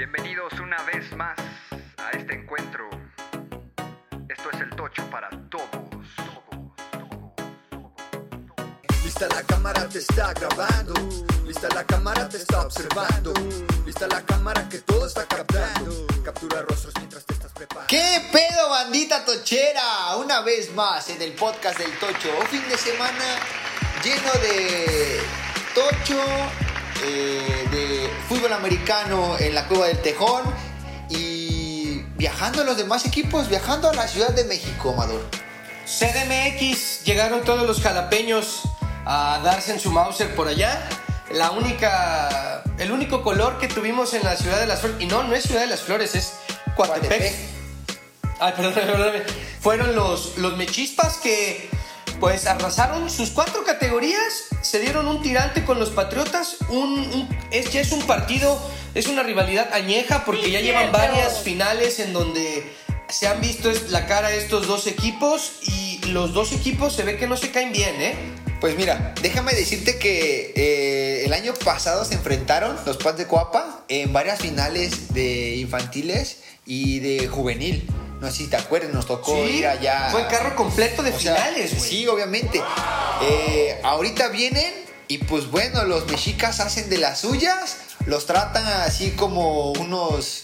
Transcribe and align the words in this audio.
Bienvenidos 0.00 0.54
una 0.54 0.82
vez 0.84 1.14
más 1.14 1.36
a 1.98 2.10
este 2.12 2.32
encuentro. 2.32 2.88
Esto 4.30 4.50
es 4.50 4.60
el 4.62 4.70
tocho 4.70 5.04
para 5.10 5.28
todos. 5.50 6.06
Lista 9.04 9.28
la 9.28 9.42
cámara 9.42 9.86
te 9.90 9.98
está 9.98 10.32
grabando. 10.32 10.94
Lista 11.46 11.68
la 11.74 11.84
cámara 11.84 12.26
te 12.30 12.38
está 12.38 12.62
observando. 12.62 13.34
Lista 13.84 14.08
la 14.08 14.22
cámara 14.22 14.66
que 14.70 14.78
todo 14.78 15.06
está 15.06 15.26
captando. 15.26 16.06
Captura 16.24 16.62
rostros 16.62 16.94
mientras 16.96 17.26
te 17.26 17.34
estás 17.34 17.52
preparando. 17.52 17.88
¿Qué 17.88 18.22
pedo, 18.32 18.70
bandita 18.70 19.22
tochera? 19.26 20.16
Una 20.16 20.40
vez 20.40 20.72
más 20.74 21.10
en 21.10 21.20
el 21.20 21.34
podcast 21.34 21.78
del 21.78 21.92
Tocho. 21.98 22.30
Un 22.40 22.46
fin 22.46 22.66
de 22.70 22.78
semana 22.78 23.36
lleno 24.02 24.32
de 24.40 25.20
Tocho, 25.74 26.24
eh, 27.02 27.68
de 27.70 28.10
fútbol 28.28 28.52
americano 28.52 29.36
en 29.38 29.54
la 29.54 29.66
Cueva 29.66 29.86
del 29.86 30.00
Tejón 30.02 30.42
y 31.08 32.02
viajando 32.16 32.62
a 32.62 32.64
los 32.64 32.76
demás 32.76 33.06
equipos, 33.06 33.48
viajando 33.48 33.88
a 33.88 33.94
la 33.94 34.06
Ciudad 34.06 34.30
de 34.30 34.44
México, 34.44 34.92
Amador. 34.92 35.26
CDMX, 35.86 37.04
llegaron 37.04 37.42
todos 37.42 37.66
los 37.66 37.80
jalapeños 37.80 38.62
a 39.04 39.40
darse 39.42 39.72
en 39.72 39.80
su 39.80 39.90
Mauser 39.90 40.34
por 40.34 40.46
allá. 40.46 40.88
La 41.32 41.50
única, 41.50 42.62
el 42.78 42.92
único 42.92 43.22
color 43.22 43.58
que 43.58 43.68
tuvimos 43.68 44.14
en 44.14 44.22
la 44.24 44.36
Ciudad 44.36 44.60
de 44.60 44.66
las 44.66 44.80
Flores, 44.80 45.00
y 45.00 45.06
no, 45.06 45.22
no 45.22 45.34
es 45.34 45.44
Ciudad 45.44 45.62
de 45.62 45.66
las 45.66 45.80
Flores, 45.80 46.14
es 46.14 46.34
Coatepec. 46.76 47.34
Ay, 48.38 48.52
perdón, 48.56 48.74
perdóname. 48.74 49.22
Fueron 49.60 49.94
los, 49.94 50.38
los 50.38 50.56
mechispas 50.56 51.16
que 51.16 51.68
pues 52.20 52.46
arrasaron 52.46 53.08
sus 53.10 53.30
cuatro 53.30 53.64
categorías, 53.64 54.44
se 54.62 54.78
dieron 54.78 55.08
un 55.08 55.22
tirante 55.22 55.64
con 55.64 55.78
los 55.80 55.90
Patriotas, 55.90 56.56
un, 56.68 56.98
un- 56.98 57.28
es, 57.50 57.72
ya 57.72 57.80
es 57.80 57.92
un 57.92 58.02
partido, 58.02 58.60
es 58.94 59.06
una 59.08 59.22
rivalidad 59.22 59.72
añeja 59.72 60.24
porque 60.26 60.50
ya 60.50 60.60
llevan 60.60 60.92
varias 60.92 61.40
finales 61.40 61.98
en 61.98 62.12
donde 62.12 62.70
se 63.08 63.26
han 63.26 63.40
visto 63.40 63.70
es- 63.70 63.90
la 63.90 64.06
cara 64.06 64.28
de 64.28 64.38
estos 64.38 64.66
dos 64.66 64.86
equipos 64.86 65.52
y 65.62 65.98
los 66.08 66.32
dos 66.34 66.52
equipos 66.52 66.94
se 66.94 67.02
ve 67.04 67.16
que 67.16 67.26
no 67.26 67.36
se 67.36 67.50
caen 67.50 67.72
bien, 67.72 68.00
¿eh? 68.00 68.14
Pues 68.60 68.76
mira, 68.76 69.14
déjame 69.22 69.54
decirte 69.54 69.98
que 69.98 70.52
eh, 70.54 71.24
el 71.24 71.32
año 71.32 71.54
pasado 71.64 72.04
se 72.04 72.12
enfrentaron 72.14 72.76
los 72.84 72.98
Pats 72.98 73.16
de 73.16 73.26
Coapa 73.26 73.84
en 73.88 74.12
varias 74.12 74.38
finales 74.40 75.14
de 75.14 75.56
infantiles 75.56 76.42
y 76.66 76.98
de 77.00 77.26
juvenil. 77.28 77.86
No 78.20 78.30
sé 78.30 78.36
si 78.36 78.46
te 78.48 78.56
acuerdas, 78.56 78.92
nos 78.92 79.06
tocó 79.06 79.46
ir 79.46 79.66
allá. 79.66 80.08
Fue 80.10 80.26
carro 80.28 80.54
completo 80.54 81.02
de 81.02 81.10
O 81.10 81.14
finales, 81.14 81.76
güey. 81.78 81.90
Sí, 81.90 82.06
obviamente. 82.06 82.60
Eh, 83.22 83.80
ahorita 83.82 84.28
vienen 84.28 84.72
y 85.08 85.18
pues 85.18 85.50
bueno, 85.50 85.84
los 85.84 86.06
mexicas 86.06 86.60
hacen 86.60 86.88
de 86.90 86.98
las 86.98 87.20
suyas, 87.20 87.78
los 88.06 88.26
tratan 88.26 88.66
así 88.66 89.12
como 89.12 89.72
unos... 89.72 90.42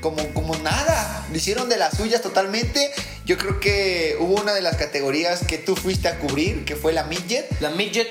Como, 0.00 0.22
como 0.34 0.54
nada, 0.56 1.26
lo 1.30 1.36
hicieron 1.38 1.70
de 1.70 1.78
las 1.78 1.96
suyas 1.96 2.20
totalmente. 2.20 2.92
Yo 3.24 3.38
creo 3.38 3.58
que 3.58 4.18
hubo 4.20 4.34
una 4.38 4.52
de 4.52 4.60
las 4.60 4.76
categorías 4.76 5.46
que 5.46 5.56
tú 5.56 5.76
fuiste 5.76 6.08
a 6.08 6.18
cubrir, 6.18 6.66
que 6.66 6.76
fue 6.76 6.92
la 6.92 7.04
midget. 7.04 7.50
La 7.60 7.70
midget, 7.70 8.08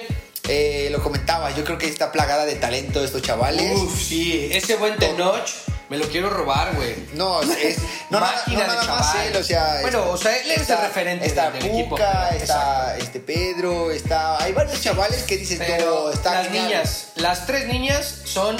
Eh, 0.49 0.89
lo 0.91 1.01
comentaba, 1.03 1.55
yo 1.55 1.63
creo 1.63 1.77
que 1.77 1.87
está 1.87 2.11
plagada 2.11 2.45
de 2.45 2.55
talento 2.55 3.01
estos 3.03 3.21
chavales. 3.21 3.77
uff, 3.77 4.01
sí, 4.01 4.49
ese 4.51 4.75
buen 4.75 4.97
Tenoch 4.97 5.47
me 5.93 5.99
lo 5.99 6.07
quiero 6.09 6.27
robar, 6.31 6.73
güey. 6.75 6.95
No, 7.13 7.39
es, 7.43 7.77
no 8.09 8.19
Máquina 8.19 8.65
no 8.65 8.71
de 8.71 8.77
nada 8.79 8.95
más 8.95 9.11
chaval. 9.13 9.27
él, 9.27 9.35
o 9.37 9.43
sea. 9.43 9.77
Bueno, 9.81 10.09
o 10.09 10.17
sea, 10.17 10.35
él 10.37 10.49
es 10.49 10.67
el 10.67 10.77
referente 10.79 11.27
Está 11.27 11.51
del- 11.51 11.61
del 11.61 11.71
equipo. 11.71 11.89
Puca, 11.91 12.29
está 12.29 12.97
este 12.97 13.19
Pedro, 13.19 13.91
está. 13.91 14.41
Hay 14.43 14.53
varios 14.53 14.81
chavales 14.81 15.21
que 15.21 15.37
dicen 15.37 15.59
Pero 15.59 15.83
todo, 15.85 16.11
está 16.11 16.33
las 16.33 16.47
genial. 16.47 16.65
niñas, 16.65 17.07
las 17.17 17.45
tres 17.45 17.67
niñas 17.67 18.21
son 18.25 18.57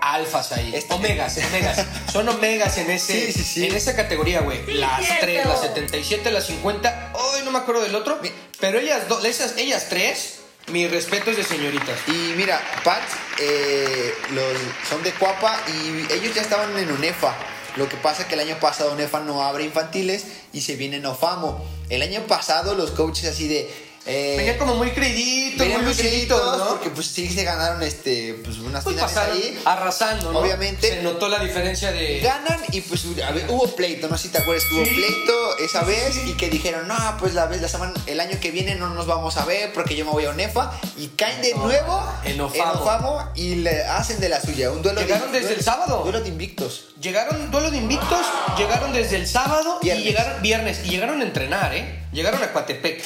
alfas 0.00 0.52
ahí. 0.52 0.72
Este- 0.76 0.94
Omegas, 0.94 1.36
omegas. 1.48 1.84
Son 2.12 2.28
omegas 2.28 2.78
en 2.78 2.88
ese 2.92 3.26
Sí, 3.26 3.32
sí, 3.32 3.42
sí. 3.44 3.66
en 3.66 3.74
esa 3.74 3.96
categoría, 3.96 4.42
güey. 4.42 4.64
Las 4.74 5.00
tres, 5.18 5.44
las 5.44 5.60
77, 5.62 6.30
las 6.30 6.44
50. 6.46 7.10
Hoy 7.14 7.40
no 7.44 7.50
me 7.50 7.58
acuerdo 7.58 7.82
del 7.82 7.96
otro. 7.96 8.20
Pero 8.60 8.78
ellas 8.78 9.08
dos, 9.08 9.24
esas, 9.24 9.56
ellas 9.56 9.86
tres, 9.88 10.34
mis 10.68 10.90
respetos 10.90 11.36
de 11.36 11.44
señoritas. 11.44 11.98
Y 12.08 12.34
mira, 12.36 12.60
Pats 12.84 13.14
eh, 13.38 14.14
los, 14.34 14.88
son 14.88 15.02
de 15.02 15.12
Cuapa 15.12 15.56
y 15.68 16.12
ellos 16.12 16.34
ya 16.34 16.42
estaban 16.42 16.76
en 16.76 16.90
UNEFA. 16.90 17.34
Lo 17.76 17.88
que 17.88 17.96
pasa 17.96 18.26
que 18.26 18.34
el 18.34 18.40
año 18.40 18.58
pasado 18.58 18.92
UNEFA 18.92 19.20
no 19.20 19.42
abre 19.42 19.64
infantiles 19.64 20.24
y 20.52 20.62
se 20.62 20.76
viene 20.76 20.96
en 20.96 21.06
OFAMO. 21.06 21.62
El 21.90 22.02
año 22.02 22.22
pasado 22.26 22.74
los 22.74 22.90
coaches 22.92 23.26
así 23.26 23.48
de. 23.48 23.85
Eh, 24.08 24.34
Venían 24.38 24.56
como 24.58 24.76
muy 24.76 24.90
creditos, 24.92 25.66
muy 25.82 25.94
queridos 25.94 26.58
¿no? 26.58 26.68
porque 26.68 26.90
pues 26.90 27.08
sí 27.08 27.28
se 27.28 27.42
ganaron 27.42 27.82
este, 27.82 28.34
pues, 28.44 28.58
unas 28.58 28.84
Pues 28.84 28.94
finales 28.94 29.14
pasaron 29.14 29.36
ahí. 29.36 29.60
arrasando, 29.64 30.32
¿no? 30.32 30.38
Obviamente. 30.38 30.88
Se 30.88 31.02
notó 31.02 31.28
la 31.28 31.40
diferencia 31.40 31.90
de. 31.90 32.20
ganan 32.20 32.60
y 32.70 32.82
pues 32.82 33.04
a 33.26 33.32
ver, 33.32 33.46
hubo 33.50 33.66
pleito, 33.74 34.06
no 34.08 34.16
sé 34.16 34.24
si 34.24 34.28
te 34.28 34.38
acuerdas 34.38 34.64
que 34.68 34.76
hubo 34.76 34.84
Sí. 34.84 34.90
pleito 34.94 35.58
esa 35.58 35.80
Sí, 35.80 35.86
vez 35.86 36.14
sí. 36.14 36.20
y 36.30 36.34
que 36.34 36.48
dijeron, 36.48 36.86
no, 36.86 36.94
pues 37.18 37.34
la 37.34 37.46
vez, 37.46 37.60
la 37.60 37.68
semana, 37.68 37.94
el 38.06 38.20
año 38.20 38.38
que 38.40 38.50
viene 38.52 38.76
no 38.76 38.90
nos 38.90 39.06
vamos 39.06 39.36
a 39.38 39.44
ver 39.44 39.72
porque 39.72 39.96
yo 39.96 40.04
me 40.04 40.12
voy 40.12 40.24
a 40.26 40.30
Onefa 40.30 40.70
y 40.96 41.08
caen 41.08 41.42
de 41.42 41.54
No, 41.54 41.64
nuevo 41.64 42.12
en. 42.24 42.40
Ofamo 42.40 43.28
y 43.34 43.56
le 43.56 43.82
hacen 43.86 44.20
de 44.20 44.28
la 44.28 44.40
suya, 44.40 44.70
un 44.70 44.82
duelo 44.82 45.00
Llegaron 45.00 45.32
de, 45.32 45.40
desde 45.40 45.54
duelo- 45.54 45.58
el 45.58 45.64
sábado. 45.64 46.02
Duelo 46.04 46.20
de 46.20 46.28
invictos. 46.28 46.84
Llegaron 47.00 47.50
duelo 47.50 47.70
de 47.72 47.78
invictos, 47.78 48.24
llegaron 48.56 48.92
desde 48.92 49.16
el 49.16 49.26
sábado 49.26 49.78
Viernes. 49.82 50.04
y 50.04 50.08
llegaron 50.08 50.42
viernes 50.42 50.80
y 50.84 50.90
llegaron 50.90 51.20
a 51.20 51.24
entrenar, 51.24 51.74
¿eh? 51.74 52.04
Llegaron 52.12 52.42
a 52.42 52.52
Coatepec. 52.52 53.02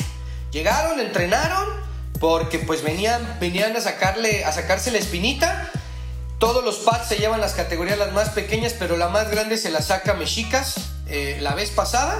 Llegaron, 0.50 1.00
entrenaron 1.00 1.68
porque 2.18 2.58
pues 2.58 2.82
venían 2.82 3.38
venían 3.40 3.76
a 3.76 3.80
sacarle 3.80 4.44
a 4.44 4.52
sacarse 4.52 4.90
la 4.90 4.98
espinita. 4.98 5.70
Todos 6.38 6.64
los 6.64 6.76
pads 6.76 7.08
se 7.08 7.16
llevan 7.16 7.40
las 7.40 7.52
categorías 7.52 7.98
las 7.98 8.12
más 8.12 8.30
pequeñas, 8.30 8.74
pero 8.78 8.96
la 8.96 9.08
más 9.08 9.30
grande 9.30 9.58
se 9.58 9.70
la 9.70 9.82
saca 9.82 10.14
Mexicas 10.14 10.76
eh, 11.06 11.38
la 11.40 11.54
vez 11.54 11.70
pasada. 11.70 12.18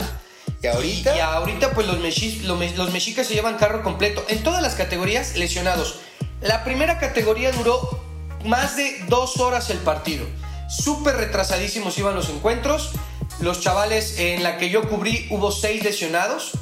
Y 0.62 0.66
ahorita 0.66 1.14
Y, 1.14 1.18
y 1.18 1.20
ahorita 1.20 1.70
pues 1.72 1.86
los, 1.86 1.98
mexi- 1.98 2.42
los, 2.42 2.76
los 2.76 2.92
mexicas 2.92 3.26
se 3.26 3.34
llevan 3.34 3.56
carro 3.56 3.82
completo. 3.82 4.24
En 4.28 4.42
todas 4.42 4.62
las 4.62 4.74
categorías 4.74 5.36
lesionados. 5.36 6.00
La 6.42 6.64
primera 6.64 6.98
categoría 6.98 7.50
duró 7.52 8.02
más 8.44 8.76
de 8.76 9.04
dos 9.08 9.38
horas 9.38 9.70
el 9.70 9.78
partido. 9.78 10.26
Súper 10.68 11.16
retrasadísimos 11.16 11.98
iban 11.98 12.14
los 12.14 12.28
encuentros. 12.28 12.92
Los 13.40 13.60
chavales 13.60 14.18
en 14.18 14.42
la 14.42 14.58
que 14.58 14.68
yo 14.68 14.88
cubrí 14.88 15.26
hubo 15.30 15.50
seis 15.50 15.82
lesionados. 15.82 16.52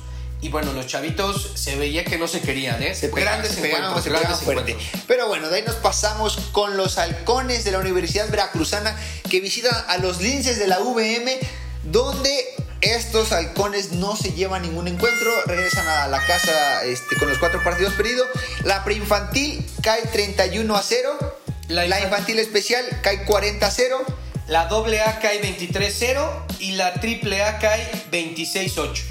Y 0.40 0.50
bueno, 0.50 0.72
los 0.72 0.86
chavitos 0.86 1.50
se 1.56 1.74
veía 1.76 2.04
que 2.04 2.16
no 2.16 2.28
se 2.28 2.40
querían, 2.40 2.80
¿eh? 2.82 2.94
se 2.94 3.08
pegaban, 3.08 3.40
grandes 3.40 3.56
se 3.56 3.60
pegaban, 3.62 4.02
se 4.02 4.10
pegaban 4.10 4.38
fuerte. 4.38 4.76
Pero 5.08 5.26
bueno, 5.26 5.48
de 5.48 5.56
ahí 5.56 5.62
nos 5.64 5.74
pasamos 5.76 6.38
con 6.52 6.76
los 6.76 6.96
halcones 6.98 7.64
de 7.64 7.72
la 7.72 7.78
Universidad 7.80 8.28
Veracruzana 8.30 8.96
que 9.28 9.40
visitan 9.40 9.74
a 9.88 9.96
los 9.98 10.20
linces 10.20 10.58
de 10.60 10.68
la 10.68 10.78
VM, 10.78 11.38
donde 11.84 12.44
estos 12.80 13.32
halcones 13.32 13.90
no 13.92 14.14
se 14.14 14.30
llevan 14.32 14.62
ningún 14.62 14.86
encuentro, 14.86 15.28
regresan 15.46 15.88
a 15.88 16.06
la 16.06 16.24
casa 16.24 16.84
este, 16.84 17.16
con 17.16 17.28
los 17.28 17.38
cuatro 17.38 17.62
partidos 17.64 17.94
perdidos. 17.94 18.28
La 18.62 18.84
preinfantil 18.84 19.66
cae 19.82 20.02
31 20.02 20.76
a 20.76 20.82
0. 20.82 21.18
La 21.66 21.84
La, 21.86 21.98
infan- 21.98 22.04
infantil 22.04 22.38
especial 22.38 22.84
cae 23.02 23.24
40 23.24 23.66
a 23.66 23.70
0. 23.72 24.04
La 24.46 24.66
doble 24.66 25.00
A 25.00 25.18
cae 25.18 25.42
23-0 25.42 26.46
y 26.60 26.72
la 26.72 26.94
triple 26.94 27.42
A 27.42 27.58
cae 27.58 27.90
26-8. 28.12 29.02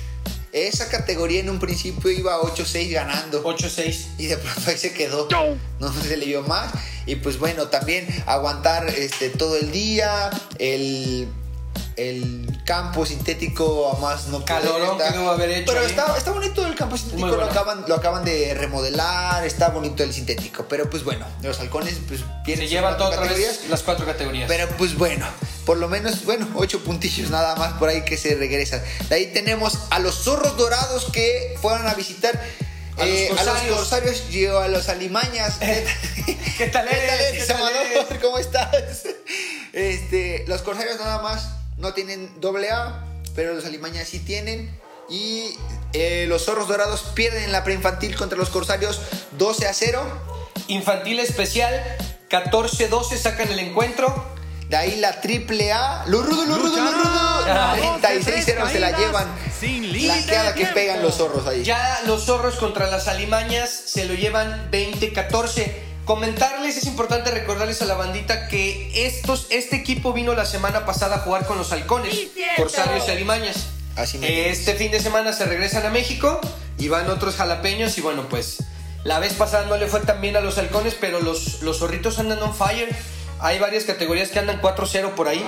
Esa 0.52 0.90
categoría 0.90 1.40
en 1.40 1.50
un 1.50 1.60
principio 1.60 2.10
iba 2.10 2.40
8-6 2.42 2.92
ganando. 2.92 3.44
8-6. 3.44 4.08
Y 4.18 4.28
de 4.28 4.38
pronto 4.38 4.62
ahí 4.70 4.78
se 4.78 4.94
quedó. 4.94 5.28
No 5.80 5.94
se 5.94 6.18
le 6.18 6.26
vio 6.26 6.42
más. 6.44 6.74
Y 7.06 7.16
pues 7.16 7.40
bueno, 7.40 7.68
también 7.68 8.08
aguantar 8.26 8.90
este, 8.90 9.30
todo 9.30 9.58
el 9.58 9.72
día. 9.72 10.30
El, 10.60 11.28
el 11.98 12.62
campo 12.64 13.06
sintético 13.06 13.92
a 13.92 14.00
más 14.00 14.28
no 14.28 14.46
Calorón 14.46 15.02
haber 15.02 15.50
hecho 15.50 15.72
Pero 15.72 15.80
ahí. 15.84 15.88
está, 15.90 16.16
está 16.16 16.32
bonito 16.32 16.66
el 16.66 16.76
campo 16.76 16.96
sintético. 16.96 17.28
Lo 17.28 17.44
acaban, 17.44 17.86
lo 17.88 17.96
acaban 17.96 18.24
de 18.24 18.54
remodelar. 18.54 19.44
Está 19.46 19.70
bonito 19.70 20.04
el 20.04 20.14
sintético. 20.14 20.66
Pero 20.70 20.90
pues 20.90 21.04
bueno, 21.04 21.26
los 21.42 21.60
halcones 21.60 21.96
pues 22.08 22.22
Se 22.46 22.68
llevan 22.68 22.98
todas 22.98 23.20
las 23.68 23.84
cuatro 23.84 24.06
categorías. 24.06 24.48
Pero 24.48 24.70
pues 24.78 24.96
bueno, 24.96 25.26
por 25.66 25.78
lo 25.78 25.88
menos, 25.88 26.24
bueno, 26.24 26.48
ocho 26.56 26.84
puntillos 26.84 27.32
nada 27.32 27.56
más 27.56 27.74
por 27.74 27.90
ahí 27.90 28.06
que 28.06 28.16
se 28.16 28.36
regresan. 28.36 28.82
De 29.10 29.16
ahí 29.16 29.28
tenemos 29.34 29.80
a 29.90 30.00
los 30.00 30.24
zorros 30.24 30.56
dorados 30.56 31.06
que 31.12 31.58
fueron 31.60 31.88
a 31.88 31.96
visitar 31.96 32.40
A 32.98 33.06
los 33.06 33.16
eh, 33.16 33.32
a 33.38 33.44
los 33.44 33.78
corsarios. 33.78 34.24
y 34.30 34.46
a 34.46 34.68
los 34.68 34.88
alimañas. 34.90 35.56
¿Qué 36.58 36.68
tal 36.68 36.88
eres? 36.88 37.34
eres, 37.34 37.46
¿Qué 37.48 37.54
tal 37.54 37.76
eres? 37.76 38.20
¿Cómo 38.22 38.38
estás? 38.38 38.70
Este, 39.74 40.44
los 40.48 40.64
corsarios 40.64 40.98
nada 40.98 41.22
más 41.22 41.57
no 41.78 41.94
tienen 41.94 42.40
doble 42.42 42.72
A, 42.72 43.06
pero 43.36 43.54
los 43.54 43.66
alimañas 43.66 44.08
sí 44.08 44.20
tienen. 44.20 44.70
Y 45.10 45.58
eh, 45.94 46.26
los 46.28 46.46
zorros 46.46 46.68
dorados 46.68 47.04
pierden 47.14 47.44
en 47.44 47.52
la 47.52 47.64
preinfantil 47.64 48.16
contra 48.16 48.38
los 48.38 48.50
corsarios 48.50 49.02
12 49.38 49.68
a 49.68 49.74
0. 49.74 50.04
Infantil 50.68 51.20
especial, 51.20 51.74
14-12 52.30 53.18
sacan 53.18 53.50
el 53.50 53.60
encuentro. 53.60 54.38
De 54.70 54.76
ahí 54.76 54.98
la 54.98 55.22
triple 55.22 55.72
A. 55.72 56.04
Los 56.08 56.26
rudos. 56.26 56.46
Ah. 57.48 57.76
36-0 57.80 58.70
se 58.70 58.80
la 58.80 58.98
llevan. 58.98 59.28
La 60.06 60.26
queda 60.26 60.54
que 60.54 60.66
pegan 60.66 61.02
los 61.02 61.16
zorros 61.16 61.48
ahí. 61.48 61.64
Ya 61.64 62.02
los 62.06 62.26
zorros 62.26 62.56
contra 62.56 62.88
las 62.88 63.08
alimañas 63.08 63.70
se 63.70 64.06
lo 64.06 64.14
llevan 64.14 64.70
20-14. 64.72 65.87
Comentarles, 66.08 66.78
es 66.78 66.86
importante 66.86 67.32
recordarles 67.32 67.82
a 67.82 67.86
la 67.86 67.96
bandita 67.96 68.48
que 68.48 69.06
estos, 69.06 69.48
este 69.50 69.76
equipo 69.76 70.14
vino 70.14 70.34
la 70.34 70.46
semana 70.46 70.86
pasada 70.86 71.18
a 71.18 71.20
jugar 71.20 71.46
con 71.46 71.58
los 71.58 71.74
halcones, 71.74 72.16
Corsarios 72.56 73.06
y 73.10 73.12
Alimañas. 73.12 73.68
Así 73.98 74.18
Este 74.24 74.76
fin 74.76 74.90
de 74.90 75.02
semana 75.02 75.34
se 75.34 75.44
regresan 75.44 75.86
a 75.86 75.90
México 75.90 76.40
y 76.78 76.88
van 76.88 77.10
otros 77.10 77.36
jalapeños 77.36 77.98
y 77.98 78.02
bueno, 78.02 78.30
pues 78.30 78.64
la 79.04 79.20
vez 79.20 79.34
pasada 79.34 79.66
no 79.66 79.76
le 79.76 79.88
fue 79.88 80.00
tan 80.00 80.22
bien 80.22 80.38
a 80.38 80.40
los 80.40 80.58
halcones, 80.58 80.96
pero 80.98 81.20
los, 81.20 81.62
los 81.62 81.80
zorritos 81.80 82.20
andan 82.20 82.42
on 82.42 82.56
fire. 82.56 82.88
Hay 83.42 83.60
varias 83.60 83.84
categorías 83.84 84.30
que 84.30 84.40
andan 84.40 84.62
4-0 84.62 85.14
por 85.14 85.28
ahí. 85.28 85.46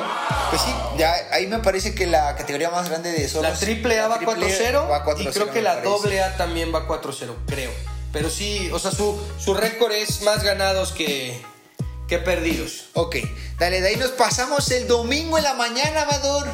Pues 0.49 0.61
sí, 0.61 0.73
ya 0.97 1.15
ahí 1.31 1.47
me 1.47 1.59
parece 1.59 1.95
que 1.95 2.05
la 2.05 2.35
categoría 2.35 2.69
más 2.69 2.89
grande 2.89 3.13
de 3.13 3.29
Soros. 3.29 3.49
La 3.49 3.57
triple 3.57 3.97
A 4.01 4.09
va 4.09 4.19
la 4.19 4.27
triple 4.27 4.59
4-0 4.59 4.89
va 4.89 5.05
4-0, 5.05 5.21
y 5.21 5.27
creo 5.27 5.51
que 5.51 5.61
la 5.61 5.79
doble 5.79 6.21
A 6.21 6.35
también 6.35 6.75
va 6.75 6.85
4-0, 6.85 7.33
creo. 7.47 7.71
Pero 8.11 8.29
sí, 8.29 8.69
o 8.73 8.79
sea, 8.79 8.91
su, 8.91 9.17
su 9.37 9.53
récord 9.53 9.91
es 9.91 10.21
más 10.23 10.43
ganados 10.43 10.91
que, 10.91 11.39
que 12.07 12.17
perdidos. 12.17 12.85
Ok, 12.93 13.17
dale, 13.59 13.81
de 13.81 13.89
ahí 13.89 13.95
nos 13.97 14.11
pasamos 14.11 14.69
el 14.71 14.87
domingo 14.87 15.37
en 15.37 15.43
la 15.43 15.53
mañana, 15.53 16.01
Amador, 16.03 16.47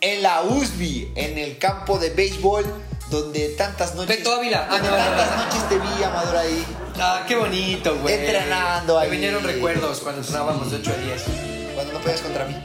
en 0.00 0.22
la 0.22 0.42
USB, 0.42 1.08
en 1.14 1.38
el 1.38 1.58
campo 1.58 1.98
de 1.98 2.10
béisbol, 2.10 2.64
donde 3.10 3.50
tantas 3.50 3.94
noches. 3.94 4.16
Beto 4.18 4.34
Ávila. 4.34 4.66
Donde 4.70 4.88
Ah, 4.88 4.90
no, 4.90 4.96
no, 4.98 5.04
tantas 5.04 5.36
no. 5.36 5.44
noches 5.44 5.68
te 5.68 5.78
vi, 5.78 6.02
Amador, 6.02 6.36
ahí. 6.36 6.64
Ah, 6.98 7.24
qué 7.28 7.36
bonito, 7.36 7.96
güey. 7.98 8.14
Entrenando 8.14 8.98
ahí. 8.98 9.10
Me 9.10 9.16
vinieron 9.16 9.44
recuerdos 9.44 10.00
cuando 10.00 10.20
entrenábamos 10.22 10.70
de 10.70 10.78
8 10.78 10.90
a 10.90 10.96
10. 11.04 11.22
Cuando 11.74 11.92
no 11.92 11.98
peleas 12.00 12.20
contra 12.22 12.46
mí. 12.46 12.54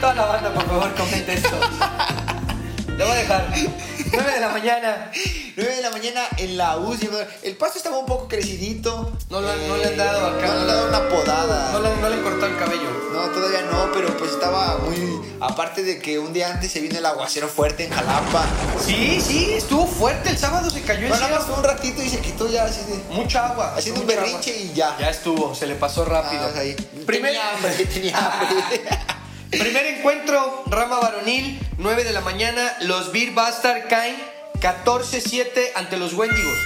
Toda 0.00 0.14
la 0.14 0.24
banda, 0.24 0.52
por 0.54 0.66
favor, 0.66 0.94
comente 0.94 1.34
esto. 1.34 1.50
Lo 2.96 3.06
voy 3.06 3.14
a 3.14 3.18
dejar. 3.20 3.52
9 4.12 4.32
de 4.32 4.40
la 4.40 4.48
mañana. 4.48 5.10
9 5.56 5.76
de 5.76 5.82
la 5.82 5.90
mañana 5.90 6.28
en 6.36 6.56
la 6.56 6.76
UCI. 6.76 7.08
El 7.42 7.56
pasto 7.56 7.78
estaba 7.78 7.98
un 7.98 8.06
poco 8.06 8.28
crecidito. 8.28 9.12
No 9.30 9.40
lo 9.40 9.56
no 9.56 9.76
le 9.76 9.86
han 9.86 9.96
dado 9.96 10.26
acá. 10.26 10.46
No 10.46 10.54
le 10.54 10.60
han 10.60 10.66
dado 10.66 10.88
una 10.88 11.08
podada. 11.08 11.72
No 11.72 11.80
le, 11.80 11.96
no 11.96 12.08
le 12.08 12.22
cortó 12.22 12.46
el 12.46 12.56
cabello. 12.58 12.90
No, 13.12 13.20
todavía 13.30 13.62
no, 13.62 13.90
pero 13.92 14.16
pues 14.16 14.32
estaba 14.32 14.78
muy. 14.78 15.20
Aparte 15.40 15.82
de 15.82 15.98
que 15.98 16.18
un 16.18 16.32
día 16.32 16.50
antes 16.52 16.70
se 16.70 16.80
vino 16.80 16.98
el 16.98 17.06
aguacero 17.06 17.48
fuerte 17.48 17.84
en 17.84 17.90
Jalapa. 17.90 18.44
Sí, 18.84 19.20
sí, 19.20 19.52
estuvo 19.52 19.86
fuerte. 19.86 20.30
El 20.30 20.38
sábado 20.38 20.70
se 20.70 20.82
cayó 20.82 21.06
el 21.06 21.10
nada 21.10 21.28
más 21.28 21.44
fue 21.44 21.56
un 21.56 21.64
ratito 21.64 22.02
y 22.02 22.08
se 22.08 22.20
quitó 22.20 22.48
ya 22.48 22.64
así 22.64 22.80
de. 22.84 23.14
Mucha 23.14 23.46
agua. 23.48 23.74
Haciendo 23.76 24.02
un 24.02 24.06
berrinche 24.06 24.50
agua. 24.52 24.62
y 24.62 24.72
ya. 24.74 24.96
Ya 24.98 25.10
estuvo, 25.10 25.54
se 25.54 25.66
le 25.66 25.74
pasó 25.74 26.04
rápido. 26.04 26.42
Ah, 26.54 26.58
ahí. 26.58 26.74
Primer, 27.06 27.32
Tenía 27.32 27.50
hambre, 27.54 27.86
tenía 27.86 28.18
hambre. 28.18 28.82
primer 29.58 29.86
encuentro, 29.86 30.64
rama 30.66 30.98
varonil, 31.00 31.58
9 31.78 32.04
de 32.04 32.12
la 32.12 32.20
mañana. 32.20 32.76
Los 32.82 33.12
Beer 33.12 33.32
Bastard 33.32 33.88
caen 33.88 34.16
14-7 34.60 35.70
ante 35.74 35.96
los 35.96 36.14
Wendigos. 36.14 36.58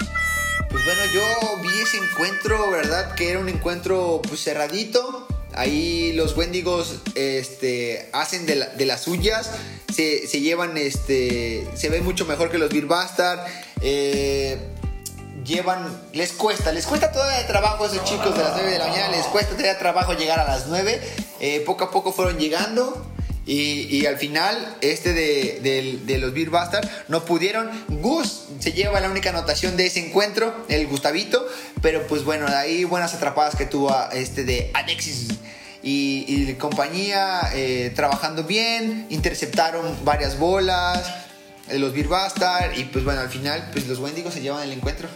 Pues 0.71 0.85
bueno, 0.85 1.01
yo 1.13 1.23
vi 1.63 1.81
ese 1.81 1.99
encuentro, 1.99 2.71
¿verdad? 2.71 3.15
Que 3.15 3.31
era 3.31 3.39
un 3.39 3.49
encuentro 3.49 4.21
pues 4.29 4.43
cerradito. 4.43 5.27
Ahí 5.55 6.13
los 6.13 6.37
Wendigos 6.37 6.97
este, 7.15 8.11
hacen 8.13 8.45
de, 8.47 8.57
la- 8.57 8.67
de 8.67 8.85
las 8.85 9.03
suyas. 9.03 9.51
Se, 9.95 10.27
se 10.27 10.41
llevan, 10.41 10.77
este, 10.77 11.67
se 11.75 11.89
ve 11.89 12.03
mucho 12.03 12.27
mejor 12.27 12.51
que 12.51 12.59
los 12.59 12.69
Beer 12.71 12.85
Bastard. 12.87 13.41
Eh, 13.81 14.59
llevan, 15.47 15.87
les 16.13 16.33
cuesta, 16.33 16.73
les 16.73 16.87
cuesta 16.87 17.13
todavía 17.13 17.39
de 17.39 17.45
trabajo 17.45 17.85
a 17.85 17.87
esos 17.87 18.05
chicos 18.05 18.37
de 18.37 18.43
las 18.43 18.53
9 18.55 18.71
de 18.71 18.79
la 18.79 18.87
mañana, 18.89 19.09
les 19.11 19.27
cuesta 19.27 19.51
todavía 19.53 19.79
trabajo 19.79 20.13
llegar 20.15 20.39
a 20.41 20.45
las 20.45 20.67
9. 20.67 21.01
Eh, 21.41 21.63
poco 21.67 21.85
a 21.85 21.91
poco 21.91 22.13
fueron 22.13 22.39
llegando. 22.39 23.07
Y, 23.49 23.83
y 23.97 24.07
al 24.07 24.17
final, 24.19 24.77
este 24.81 25.13
de, 25.13 25.61
del- 25.63 26.05
de 26.05 26.19
los 26.19 26.35
Beer 26.35 26.51
Bastard 26.51 26.89
no 27.07 27.25
pudieron. 27.25 27.71
Gus 27.89 28.47
se 28.59 28.73
lleva 28.73 29.01
la 29.01 29.09
única 29.09 29.31
anotación 29.31 29.77
de 29.77 29.87
ese 29.87 30.05
encuentro, 30.05 30.53
el 30.69 30.89
Gustavito. 30.89 31.47
Pero 31.81 32.07
pues 32.09 32.25
bueno, 32.25 32.47
de 32.47 32.57
ahí 32.57 32.83
buenas 32.85 33.15
atrapadas 33.15 33.55
que 33.55 33.65
tuvo 33.67 33.93
a- 33.95 34.09
este 34.13 34.43
de 34.45 34.73
Alexis. 34.75 35.29
Y, 35.81 36.25
y 36.27 36.55
compañía 36.55 37.41
eh, 37.55 37.93
trabajando 37.95 38.43
bien, 38.43 39.07
interceptaron 39.11 39.97
varias 40.05 40.41
bolas. 40.41 41.05
eh, 41.69 41.79
Los 41.79 41.93
Beer 41.93 42.09
Bastard. 42.09 42.77
Y 42.77 42.85
pues 42.87 43.05
bueno, 43.05 43.21
al 43.21 43.29
final, 43.31 43.69
pues 43.73 43.87
los 43.87 44.01
Wendigos 44.01 44.35
se 44.35 44.41
llevan 44.41 44.65
el 44.65 44.73
encuentro. 44.73 45.09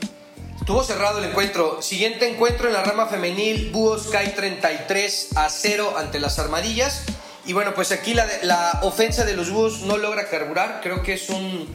Estuvo 0.60 0.84
cerrado 0.84 1.18
el 1.18 1.24
encuentro. 1.24 1.80
Siguiente 1.80 2.28
encuentro 2.28 2.68
en 2.68 2.74
la 2.74 2.82
rama 2.82 3.06
femenil, 3.06 3.70
Búhos 3.70 4.08
cae 4.12 4.28
33 4.28 5.30
a 5.36 5.48
0 5.48 5.94
ante 5.96 6.20
las 6.20 6.38
Armadillas. 6.38 7.04
Y 7.46 7.54
bueno, 7.54 7.74
pues 7.74 7.90
aquí 7.92 8.12
la, 8.12 8.26
la 8.42 8.80
ofensa 8.82 9.24
de 9.24 9.34
los 9.34 9.50
Búhos 9.50 9.80
no 9.80 9.96
logra 9.96 10.28
carburar. 10.28 10.80
Creo 10.82 11.02
que 11.02 11.14
es 11.14 11.30
un, 11.30 11.66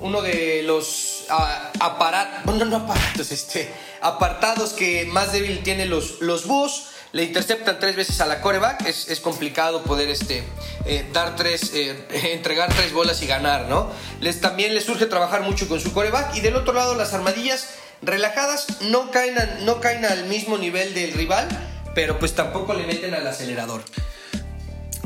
uno 0.00 0.20
de 0.20 0.62
los 0.64 1.24
aparatos, 1.28 2.44
bueno, 2.44 2.66
no 2.66 2.76
aparatos, 2.76 3.32
este, 3.32 3.72
apartados 4.02 4.74
que 4.74 5.06
más 5.06 5.32
débil 5.32 5.62
tienen 5.62 5.88
los, 5.88 6.20
los 6.20 6.46
Búhos. 6.46 6.88
Le 7.12 7.24
interceptan 7.24 7.80
tres 7.80 7.96
veces 7.96 8.20
a 8.20 8.26
la 8.26 8.42
coreback. 8.42 8.86
Es, 8.86 9.08
es 9.08 9.18
complicado 9.20 9.82
poder 9.82 10.10
este, 10.10 10.44
eh, 10.84 11.08
dar 11.12 11.36
tres, 11.36 11.72
eh, 11.74 12.06
entregar 12.32 12.72
tres 12.72 12.92
bolas 12.92 13.22
y 13.22 13.26
ganar, 13.26 13.66
¿no? 13.66 13.90
Les, 14.20 14.40
también 14.42 14.74
les 14.74 14.84
surge 14.84 15.06
trabajar 15.06 15.40
mucho 15.40 15.66
con 15.68 15.80
su 15.80 15.92
coreback. 15.94 16.36
Y 16.36 16.40
del 16.40 16.54
otro 16.54 16.74
lado, 16.74 16.94
las 16.94 17.14
armadillas 17.14 17.70
relajadas 18.02 18.66
no 18.82 19.10
caen, 19.10 19.36
no 19.64 19.80
caen 19.80 20.04
al 20.04 20.24
mismo 20.24 20.58
nivel 20.58 20.94
del 20.94 21.12
rival, 21.12 21.48
pero 21.94 22.18
pues 22.18 22.34
tampoco 22.34 22.74
le 22.74 22.86
meten 22.86 23.14
al 23.14 23.26
acelerador. 23.26 23.82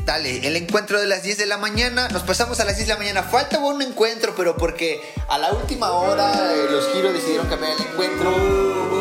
Dale, 0.05 0.47
el 0.47 0.55
encuentro 0.55 0.99
de 0.99 1.07
las 1.07 1.23
10 1.23 1.39
de 1.39 1.45
la 1.47 1.57
mañana. 1.57 2.07
Nos 2.09 2.21
pasamos 2.21 2.59
a 2.59 2.65
las 2.65 2.75
10 2.75 2.87
de 2.87 2.93
la 2.93 2.99
mañana. 2.99 3.23
Falta 3.23 3.57
un 3.57 3.81
encuentro, 3.81 4.35
pero 4.35 4.55
porque 4.55 5.01
a 5.27 5.39
la 5.39 5.51
última 5.51 5.91
hora 5.93 6.53
eh, 6.53 6.67
los 6.69 6.93
giros 6.93 7.11
decidieron 7.11 7.47
cambiar 7.47 7.71
el 7.71 7.87
encuentro 7.87 8.94